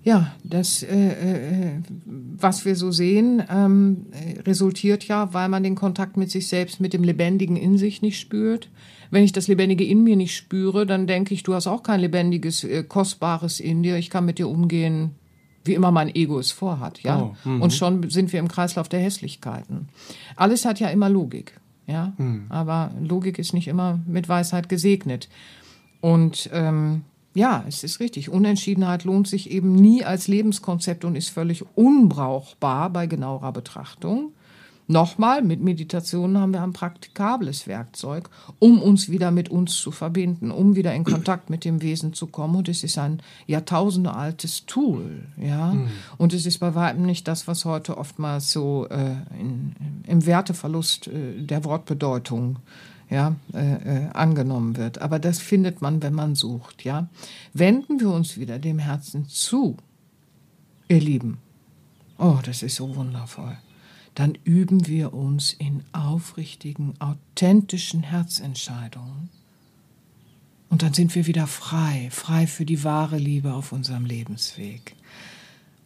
Ja, 0.04 0.34
das, 0.44 0.82
äh, 0.82 1.08
äh, 1.08 1.80
was 2.36 2.66
wir 2.66 2.76
so 2.76 2.92
sehen, 2.92 3.42
ähm, 3.50 4.06
resultiert 4.46 5.08
ja, 5.08 5.32
weil 5.32 5.48
man 5.48 5.62
den 5.62 5.74
Kontakt 5.74 6.18
mit 6.18 6.30
sich 6.30 6.46
selbst, 6.46 6.78
mit 6.78 6.92
dem 6.92 7.02
Lebendigen 7.02 7.56
in 7.56 7.78
sich 7.78 8.02
nicht 8.02 8.20
spürt. 8.20 8.68
Wenn 9.10 9.24
ich 9.24 9.32
das 9.32 9.48
Lebendige 9.48 9.84
in 9.84 10.02
mir 10.04 10.16
nicht 10.16 10.36
spüre, 10.36 10.84
dann 10.84 11.06
denke 11.06 11.32
ich, 11.32 11.42
du 11.42 11.54
hast 11.54 11.66
auch 11.66 11.82
kein 11.82 12.00
lebendiges, 12.00 12.64
äh, 12.64 12.84
kostbares 12.84 13.60
in 13.60 13.82
dir. 13.82 13.96
Ich 13.96 14.10
kann 14.10 14.26
mit 14.26 14.38
dir 14.38 14.48
umgehen, 14.48 15.12
wie 15.64 15.72
immer 15.72 15.90
mein 15.90 16.14
Ego 16.14 16.38
es 16.38 16.52
vorhat, 16.52 17.02
ja. 17.02 17.22
Oh, 17.22 17.48
mhm. 17.48 17.62
Und 17.62 17.72
schon 17.72 18.10
sind 18.10 18.30
wir 18.30 18.40
im 18.40 18.48
Kreislauf 18.48 18.90
der 18.90 19.00
Hässlichkeiten. 19.00 19.88
Alles 20.36 20.66
hat 20.66 20.80
ja 20.80 20.88
immer 20.88 21.08
Logik, 21.08 21.58
ja. 21.86 22.12
Mhm. 22.18 22.44
Aber 22.50 22.90
Logik 23.00 23.38
ist 23.38 23.54
nicht 23.54 23.68
immer 23.68 24.00
mit 24.06 24.28
Weisheit 24.28 24.68
gesegnet. 24.68 25.30
Und 26.02 26.50
ähm, 26.52 27.04
ja, 27.34 27.64
es 27.66 27.82
ist 27.82 28.00
richtig. 28.00 28.30
Unentschiedenheit 28.30 29.04
lohnt 29.04 29.26
sich 29.26 29.50
eben 29.50 29.74
nie 29.74 30.04
als 30.04 30.28
Lebenskonzept 30.28 31.04
und 31.04 31.16
ist 31.16 31.30
völlig 31.30 31.64
unbrauchbar 31.74 32.90
bei 32.90 33.06
genauerer 33.06 33.52
Betrachtung. 33.52 34.32
Nochmal, 34.86 35.42
mit 35.42 35.62
Meditation 35.62 36.36
haben 36.38 36.52
wir 36.52 36.62
ein 36.62 36.74
praktikables 36.74 37.66
Werkzeug, 37.66 38.28
um 38.58 38.82
uns 38.82 39.08
wieder 39.08 39.30
mit 39.30 39.48
uns 39.48 39.78
zu 39.78 39.90
verbinden, 39.90 40.50
um 40.50 40.76
wieder 40.76 40.94
in 40.94 41.04
Kontakt 41.04 41.48
mit 41.48 41.64
dem 41.64 41.80
Wesen 41.80 42.12
zu 42.12 42.26
kommen. 42.26 42.54
Und 42.54 42.68
es 42.68 42.84
ist 42.84 42.98
ein 42.98 43.22
jahrtausendealtes 43.46 44.66
Tool, 44.66 45.24
ja. 45.38 45.72
Mhm. 45.72 45.88
Und 46.18 46.34
es 46.34 46.44
ist 46.44 46.58
bei 46.58 46.74
weitem 46.74 47.06
nicht 47.06 47.26
das, 47.26 47.48
was 47.48 47.64
heute 47.64 47.96
oftmals 47.96 48.52
so 48.52 48.86
äh, 48.90 49.12
in, 49.40 49.74
im 50.06 50.26
Werteverlust 50.26 51.08
äh, 51.08 51.40
der 51.40 51.64
Wortbedeutung 51.64 52.58
ja, 53.10 53.36
äh, 53.52 54.06
äh, 54.06 54.08
angenommen 54.10 54.76
wird. 54.76 55.00
Aber 55.00 55.18
das 55.18 55.38
findet 55.38 55.82
man, 55.82 56.02
wenn 56.02 56.14
man 56.14 56.34
sucht. 56.34 56.84
Ja, 56.84 57.08
wenden 57.52 58.00
wir 58.00 58.10
uns 58.10 58.38
wieder 58.38 58.58
dem 58.58 58.78
Herzen 58.78 59.28
zu, 59.28 59.76
ihr 60.88 61.00
Lieben. 61.00 61.38
Oh, 62.18 62.38
das 62.44 62.62
ist 62.62 62.76
so 62.76 62.94
wundervoll. 62.96 63.56
Dann 64.14 64.38
üben 64.44 64.86
wir 64.86 65.12
uns 65.12 65.52
in 65.52 65.82
aufrichtigen, 65.92 66.94
authentischen 67.00 68.04
Herzentscheidungen. 68.04 69.28
Und 70.68 70.82
dann 70.82 70.94
sind 70.94 71.14
wir 71.14 71.26
wieder 71.26 71.46
frei, 71.46 72.08
frei 72.10 72.46
für 72.46 72.64
die 72.64 72.84
wahre 72.84 73.18
Liebe 73.18 73.52
auf 73.52 73.72
unserem 73.72 74.06
Lebensweg. 74.06 74.94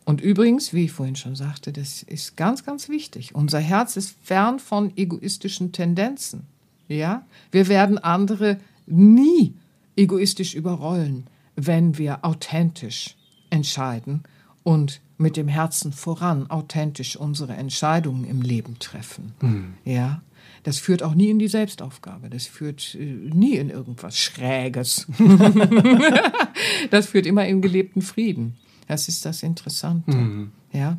Und 0.05 0.23
übrigens, 0.23 0.73
wie 0.73 0.85
ich 0.85 0.93
vorhin 0.93 1.17
schon 1.17 1.37
sagte, 1.37 1.73
das 1.73 2.03
ist 2.03 2.37
ganz, 2.37 2.65
ganz 2.65 2.89
wichtig. 2.89 3.35
Unser 3.35 3.61
Herz 3.61 3.97
ist 3.97 4.17
fern 4.23 4.59
von 4.59 4.97
egoistischen 4.97 5.73
Tendenzen. 5.73 6.47
Ja, 6.89 7.27
wir 7.51 7.69
werden 7.69 7.99
andere 7.99 8.59
nie 8.87 9.55
egoistisch 9.97 10.55
überrollen, 10.55 11.27
wenn 11.57 11.99
wir 11.99 12.25
authentisch 12.25 13.17
entscheiden 13.51 14.23
und 14.63 15.01
mit 15.19 15.37
dem 15.37 15.49
Herzen 15.49 15.93
voran 15.93 16.49
authentisch 16.49 17.17
unsere 17.17 17.55
Entscheidungen 17.55 18.25
im 18.25 18.41
Leben 18.41 18.79
treffen. 18.79 19.35
Mhm. 19.41 19.75
Ja, 19.85 20.23
das 20.63 20.79
führt 20.79 21.03
auch 21.03 21.15
nie 21.15 21.31
in 21.31 21.39
die 21.39 21.49
Selbstaufgabe. 21.49 22.31
Das 22.31 22.47
führt 22.47 22.95
äh, 22.95 23.05
nie 23.05 23.57
in 23.57 23.71
irgendwas 23.71 24.17
Schräges. 24.17 25.07
das 26.91 27.07
führt 27.07 27.27
immer 27.27 27.47
in 27.47 27.63
gelebten 27.63 28.03
Frieden. 28.03 28.57
Das 28.87 29.09
ist 29.09 29.25
das 29.25 29.43
Interessante. 29.43 30.17
Mhm. 30.17 30.53
Ja, 30.73 30.99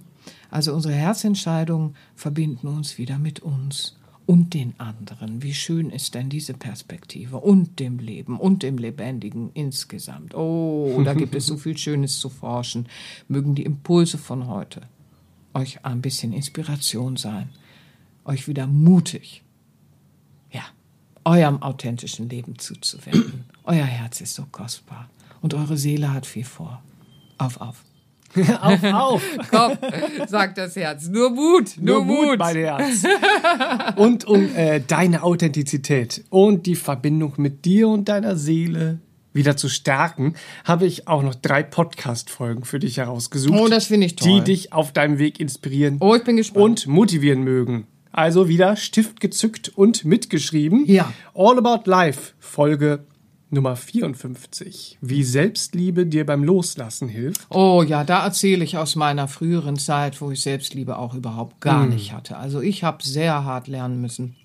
also 0.52 0.74
unsere 0.74 0.94
Herzentscheidungen 0.94 1.96
verbinden 2.16 2.68
uns 2.68 2.98
wieder 2.98 3.18
mit 3.18 3.40
uns 3.40 3.99
und 4.30 4.54
den 4.54 4.80
anderen. 4.80 5.42
Wie 5.42 5.56
schön 5.56 5.90
ist 5.90 6.14
denn 6.14 6.30
diese 6.30 6.54
Perspektive 6.54 7.38
und 7.38 7.80
dem 7.80 7.98
Leben 7.98 8.40
und 8.40 8.62
dem 8.62 8.78
Lebendigen 8.78 9.50
insgesamt. 9.56 10.36
Oh, 10.36 11.02
da 11.04 11.16
gibt 11.16 11.34
es 11.34 11.48
so 11.48 11.58
viel 11.58 11.76
Schönes 11.76 12.20
zu 12.20 12.30
forschen. 12.30 12.88
Mögen 13.28 13.56
die 13.56 13.64
Impulse 13.64 14.20
von 14.20 14.46
heute 14.46 14.82
euch 15.56 15.84
ein 15.84 16.04
bisschen 16.04 16.32
Inspiration 16.32 17.18
sein, 17.18 17.50
euch 18.24 18.48
wieder 18.48 18.68
mutig, 18.68 19.42
ja, 20.52 20.62
eurem 21.26 21.64
authentischen 21.64 22.30
Leben 22.30 22.60
zuzuwenden. 22.60 23.46
Euer 23.64 23.86
Herz 23.86 24.22
ist 24.22 24.36
so 24.36 24.46
kostbar 24.52 25.10
und 25.42 25.56
eure 25.56 25.76
Seele 25.76 26.14
hat 26.14 26.28
viel 26.28 26.46
vor. 26.46 26.84
Auf, 27.40 27.60
auf. 27.62 27.84
auf, 28.62 28.84
auf. 28.84 29.22
Komm, 29.50 29.78
sagt 30.28 30.58
das 30.58 30.76
Herz. 30.76 31.08
Nur 31.08 31.32
Mut, 31.32 31.72
nur, 31.80 31.96
nur 31.98 32.06
Mut. 32.06 32.26
Mut, 32.28 32.40
mein 32.40 32.56
Herz. 32.56 33.04
Und 33.96 34.26
um 34.26 34.56
äh, 34.56 34.82
deine 34.86 35.24
Authentizität 35.24 36.24
und 36.30 36.66
die 36.66 36.76
Verbindung 36.76 37.34
mit 37.38 37.66
dir 37.66 37.88
und 37.88 38.10
deiner 38.10 38.36
Seele 38.36 39.00
wieder 39.34 39.56
zu 39.56 39.70
stärken, 39.70 40.36
habe 40.66 40.86
ich 40.86 41.08
auch 41.08 41.24
noch 41.24 41.36
drei 41.36 41.64
Podcast-Folgen 41.64 42.66
für 42.66 42.80
dich 42.80 42.98
herausgesucht. 42.98 43.60
Oh, 43.60 43.68
das 43.68 43.88
finde 43.88 44.08
ich 44.08 44.16
toll. 44.16 44.40
Die 44.40 44.42
dich 44.42 44.74
auf 44.74 44.92
deinem 44.92 45.20
Weg 45.20 45.40
inspirieren 45.40 45.98
oh, 46.00 46.16
ich 46.16 46.24
bin 46.24 46.38
gespannt. 46.38 46.64
und 46.64 46.88
motivieren 46.88 47.44
mögen. 47.44 47.88
Also 48.12 48.48
wieder 48.50 48.76
Stift 48.76 49.20
gezückt 49.20 49.70
und 49.70 50.04
mitgeschrieben. 50.04 50.86
Ja. 50.88 51.14
All 51.36 51.58
About 51.58 51.90
Life, 51.90 52.34
Folge 52.40 53.06
Nummer 53.52 53.76
54. 53.76 55.00
Wie 55.02 55.24
Selbstliebe 55.24 56.06
dir 56.06 56.26
beim 56.26 56.44
Loslassen 56.44 57.10
hilft. 57.10 57.48
Oh 57.50 57.84
ja, 57.86 58.04
da 58.04 58.24
erzähle 58.24 58.64
ich 58.64 58.78
aus 58.78 58.96
meiner 58.96 59.28
früheren 59.28 59.78
Zeit, 59.78 60.22
wo 60.22 60.30
ich 60.32 60.42
Selbstliebe 60.42 60.98
auch 60.98 61.16
überhaupt 61.16 61.60
gar 61.60 61.86
mm. 61.86 61.90
nicht 61.90 62.14
hatte. 62.14 62.38
Also 62.38 62.62
ich 62.62 62.84
habe 62.84 63.04
sehr 63.04 63.44
hart 63.44 63.68
lernen 63.68 64.02
müssen. 64.02 64.36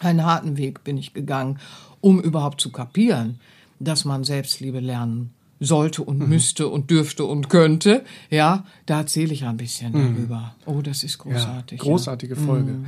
Einen 0.00 0.24
harten 0.24 0.56
Weg 0.56 0.84
bin 0.84 0.96
ich 0.96 1.14
gegangen, 1.14 1.58
um 2.00 2.20
überhaupt 2.20 2.60
zu 2.60 2.70
kapieren, 2.70 3.40
dass 3.80 4.04
man 4.04 4.24
Selbstliebe 4.24 4.80
lernen 4.80 5.34
sollte 5.60 6.02
und 6.02 6.18
mhm. 6.18 6.28
müsste 6.28 6.68
und 6.68 6.90
dürfte 6.90 7.24
und 7.24 7.48
könnte. 7.48 8.04
Ja, 8.30 8.64
da 8.86 8.98
erzähle 9.00 9.32
ich 9.32 9.44
ein 9.44 9.56
bisschen 9.56 9.92
mhm. 9.92 10.14
darüber. 10.14 10.54
Oh, 10.66 10.82
das 10.82 11.04
ist 11.04 11.18
großartig. 11.18 11.78
Ja, 11.78 11.84
großartige 11.84 12.34
ja. 12.34 12.40
Folge. 12.40 12.72
Mhm. 12.72 12.86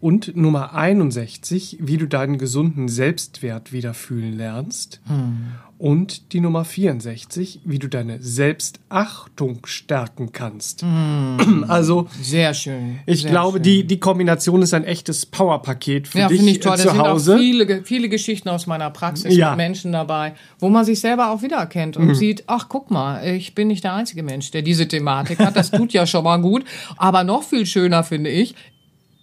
Und 0.00 0.36
Nummer 0.36 0.74
61, 0.74 1.78
wie 1.80 1.96
du 1.96 2.06
deinen 2.06 2.38
gesunden 2.38 2.88
Selbstwert 2.88 3.72
wieder 3.72 3.94
fühlen 3.94 4.36
lernst. 4.36 5.00
Hm. 5.06 5.52
Und 5.78 6.32
die 6.32 6.40
Nummer 6.40 6.64
64, 6.64 7.60
wie 7.64 7.78
du 7.78 7.88
deine 7.88 8.20
Selbstachtung 8.20 9.60
stärken 9.64 10.32
kannst. 10.32 10.82
Hm. 10.82 11.64
Also 11.68 12.08
sehr 12.20 12.54
schön. 12.54 13.00
Ich 13.06 13.22
sehr 13.22 13.30
glaube, 13.30 13.58
schön. 13.58 13.62
die 13.62 13.86
die 13.86 14.00
Kombination 14.00 14.62
ist 14.62 14.72
ein 14.74 14.84
echtes 14.84 15.26
Powerpaket 15.26 16.08
für 16.08 16.20
ja, 16.20 16.28
dich 16.28 16.44
ich 16.46 16.60
toll. 16.60 16.78
zu 16.78 16.88
da 16.88 16.96
Hause. 16.96 17.32
Sind 17.32 17.34
auch 17.34 17.40
viele 17.40 17.84
viele 17.84 18.08
Geschichten 18.08 18.48
aus 18.48 18.66
meiner 18.66 18.90
Praxis 18.90 19.36
ja. 19.36 19.50
mit 19.50 19.58
Menschen 19.58 19.92
dabei, 19.92 20.34
wo 20.58 20.68
man 20.68 20.84
sich 20.84 21.00
selber 21.00 21.30
auch 21.30 21.42
wiedererkennt 21.42 21.96
und 21.96 22.06
mhm. 22.06 22.14
sieht, 22.14 22.44
ach 22.46 22.68
guck 22.68 22.90
mal, 22.90 23.24
ich 23.26 23.54
bin 23.54 23.68
nicht 23.68 23.84
der 23.84 23.94
einzige 23.94 24.22
Mensch, 24.22 24.50
der 24.50 24.62
diese 24.62 24.88
Thematik 24.88 25.38
hat. 25.40 25.56
Das 25.56 25.70
tut 25.70 25.92
ja 25.92 26.06
schon 26.06 26.24
mal 26.24 26.40
gut. 26.40 26.64
Aber 26.96 27.22
noch 27.22 27.42
viel 27.42 27.66
schöner 27.66 28.02
finde 28.02 28.30
ich, 28.30 28.54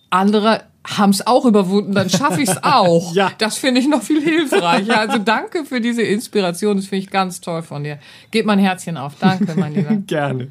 andere 0.09 0.63
haben 0.87 1.09
es 1.09 1.25
auch 1.25 1.45
überwunden, 1.45 1.93
dann 1.93 2.09
schaffe 2.09 2.41
ich 2.41 2.49
es 2.49 2.57
auch. 2.63 3.13
ja. 3.15 3.31
Das 3.37 3.57
finde 3.57 3.81
ich 3.81 3.87
noch 3.87 4.03
viel 4.03 4.21
hilfreicher. 4.21 4.99
Also 4.99 5.17
danke 5.17 5.65
für 5.65 5.81
diese 5.81 6.03
Inspiration, 6.03 6.77
das 6.77 6.85
finde 6.87 7.03
ich 7.05 7.09
ganz 7.09 7.41
toll 7.41 7.63
von 7.63 7.83
dir. 7.83 7.99
Geht 8.31 8.45
mein 8.45 8.59
Herzchen 8.59 8.97
auf. 8.97 9.13
Danke, 9.19 9.53
mein 9.55 9.73
Lieber. 9.73 9.95
Gerne. 10.07 10.49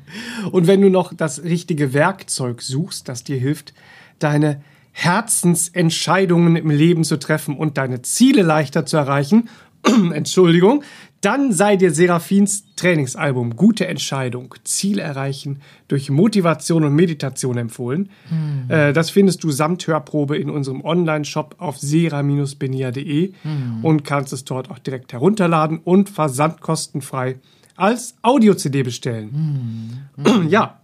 Und 0.51 0.67
wenn 0.67 0.81
du 0.81 0.91
noch 0.91 1.15
das 1.15 1.45
richtige 1.45 1.93
Werkzeug 1.93 2.63
suchst, 2.63 3.09
das 3.09 3.23
dir 3.25 3.39
hilft, 3.39 3.75
deine 4.19 4.63
Herzensentscheidungen 4.93 6.57
im 6.57 6.71
Leben 6.71 7.05
zu 7.05 7.19
treffen 7.19 7.57
und 7.57 7.79
deine 7.79 8.03
Ziele 8.03 8.43
leichter 8.43 8.87
zu 8.87 8.97
erreichen, 8.97 9.49
Entschuldigung, 10.13 10.83
dann 11.25 11.53
sei 11.53 11.77
dir 11.77 11.91
Seraphins 11.91 12.65
Trainingsalbum 12.77 13.57
Gute 13.57 13.87
Entscheidung, 13.87 14.55
Ziel 14.65 14.99
erreichen 14.99 15.61
durch 15.89 16.11
Motivation 16.11 16.85
und 16.85 16.95
Meditation 16.95 17.57
empfohlen. 17.57 18.11
Mhm. 18.31 18.71
Äh, 18.71 18.93
das 18.93 19.11
findest 19.11 19.43
du 19.45 19.51
samt 19.51 19.87
Hörprobe 19.87 20.37
in 20.37 20.51
unserem 20.51 20.85
Online-Shop 20.85 21.57
auf 21.59 21.79
sera-benia.de 21.79 23.33
mhm. 23.43 23.85
und 23.85 24.05
kannst 24.05 24.33
es 24.33 24.45
dort 24.45 24.71
auch 24.71 24.79
direkt 24.79 25.13
herunterladen 25.13 25.79
und 25.79 26.09
versandkostenfrei 26.09 27.37
als 27.77 28.17
Audio-CD 28.23 28.83
bestellen. 28.83 30.07
Mhm. 30.17 30.49
Ja, 30.49 30.81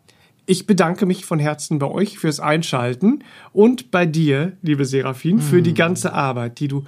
ich 0.47 0.67
bedanke 0.67 1.07
mich 1.07 1.25
von 1.25 1.39
Herzen 1.39 1.79
bei 1.79 1.87
euch 1.87 2.19
fürs 2.19 2.41
Einschalten 2.41 3.23
und 3.53 3.91
bei 3.91 4.07
dir, 4.07 4.55
liebe 4.63 4.85
Seraphin, 4.85 5.41
für 5.41 5.63
die 5.63 5.75
ganze 5.75 6.13
Arbeit, 6.13 6.59
die 6.59 6.67
du 6.67 6.85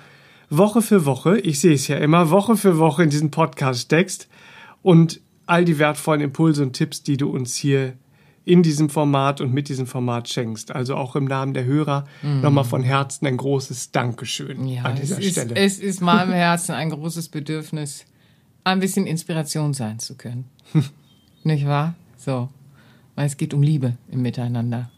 Woche 0.56 0.82
für 0.82 1.06
Woche, 1.06 1.38
ich 1.38 1.60
sehe 1.60 1.74
es 1.74 1.88
ja 1.88 1.96
immer, 1.96 2.30
Woche 2.30 2.56
für 2.56 2.78
Woche 2.78 3.02
in 3.02 3.10
diesen 3.10 3.30
Podcast 3.30 3.82
steckst 3.82 4.28
und 4.82 5.20
all 5.46 5.64
die 5.64 5.78
wertvollen 5.78 6.20
Impulse 6.20 6.62
und 6.62 6.74
Tipps, 6.74 7.02
die 7.02 7.16
du 7.16 7.30
uns 7.30 7.56
hier 7.56 7.94
in 8.44 8.62
diesem 8.62 8.90
Format 8.90 9.40
und 9.40 9.54
mit 9.54 9.68
diesem 9.68 9.86
Format 9.86 10.28
schenkst. 10.28 10.72
Also 10.72 10.96
auch 10.96 11.16
im 11.16 11.24
Namen 11.24 11.54
der 11.54 11.64
Hörer 11.64 12.04
mm. 12.22 12.40
nochmal 12.40 12.64
von 12.64 12.82
Herzen 12.82 13.26
ein 13.26 13.36
großes 13.36 13.92
Dankeschön 13.92 14.66
ja, 14.66 14.82
an 14.82 14.96
dieser 14.96 15.18
es 15.18 15.30
Stelle. 15.30 15.54
Ist, 15.54 15.78
es 15.78 15.84
ist 15.84 16.00
meinem 16.00 16.32
Herzen 16.32 16.74
ein 16.74 16.90
großes 16.90 17.28
Bedürfnis, 17.28 18.04
ein 18.64 18.80
bisschen 18.80 19.06
Inspiration 19.06 19.74
sein 19.74 20.00
zu 20.00 20.16
können. 20.16 20.46
Nicht 21.44 21.66
wahr? 21.66 21.94
So. 22.16 22.48
Weil 23.14 23.26
es 23.26 23.36
geht 23.36 23.54
um 23.54 23.62
Liebe 23.62 23.96
im 24.10 24.22
Miteinander. 24.22 24.90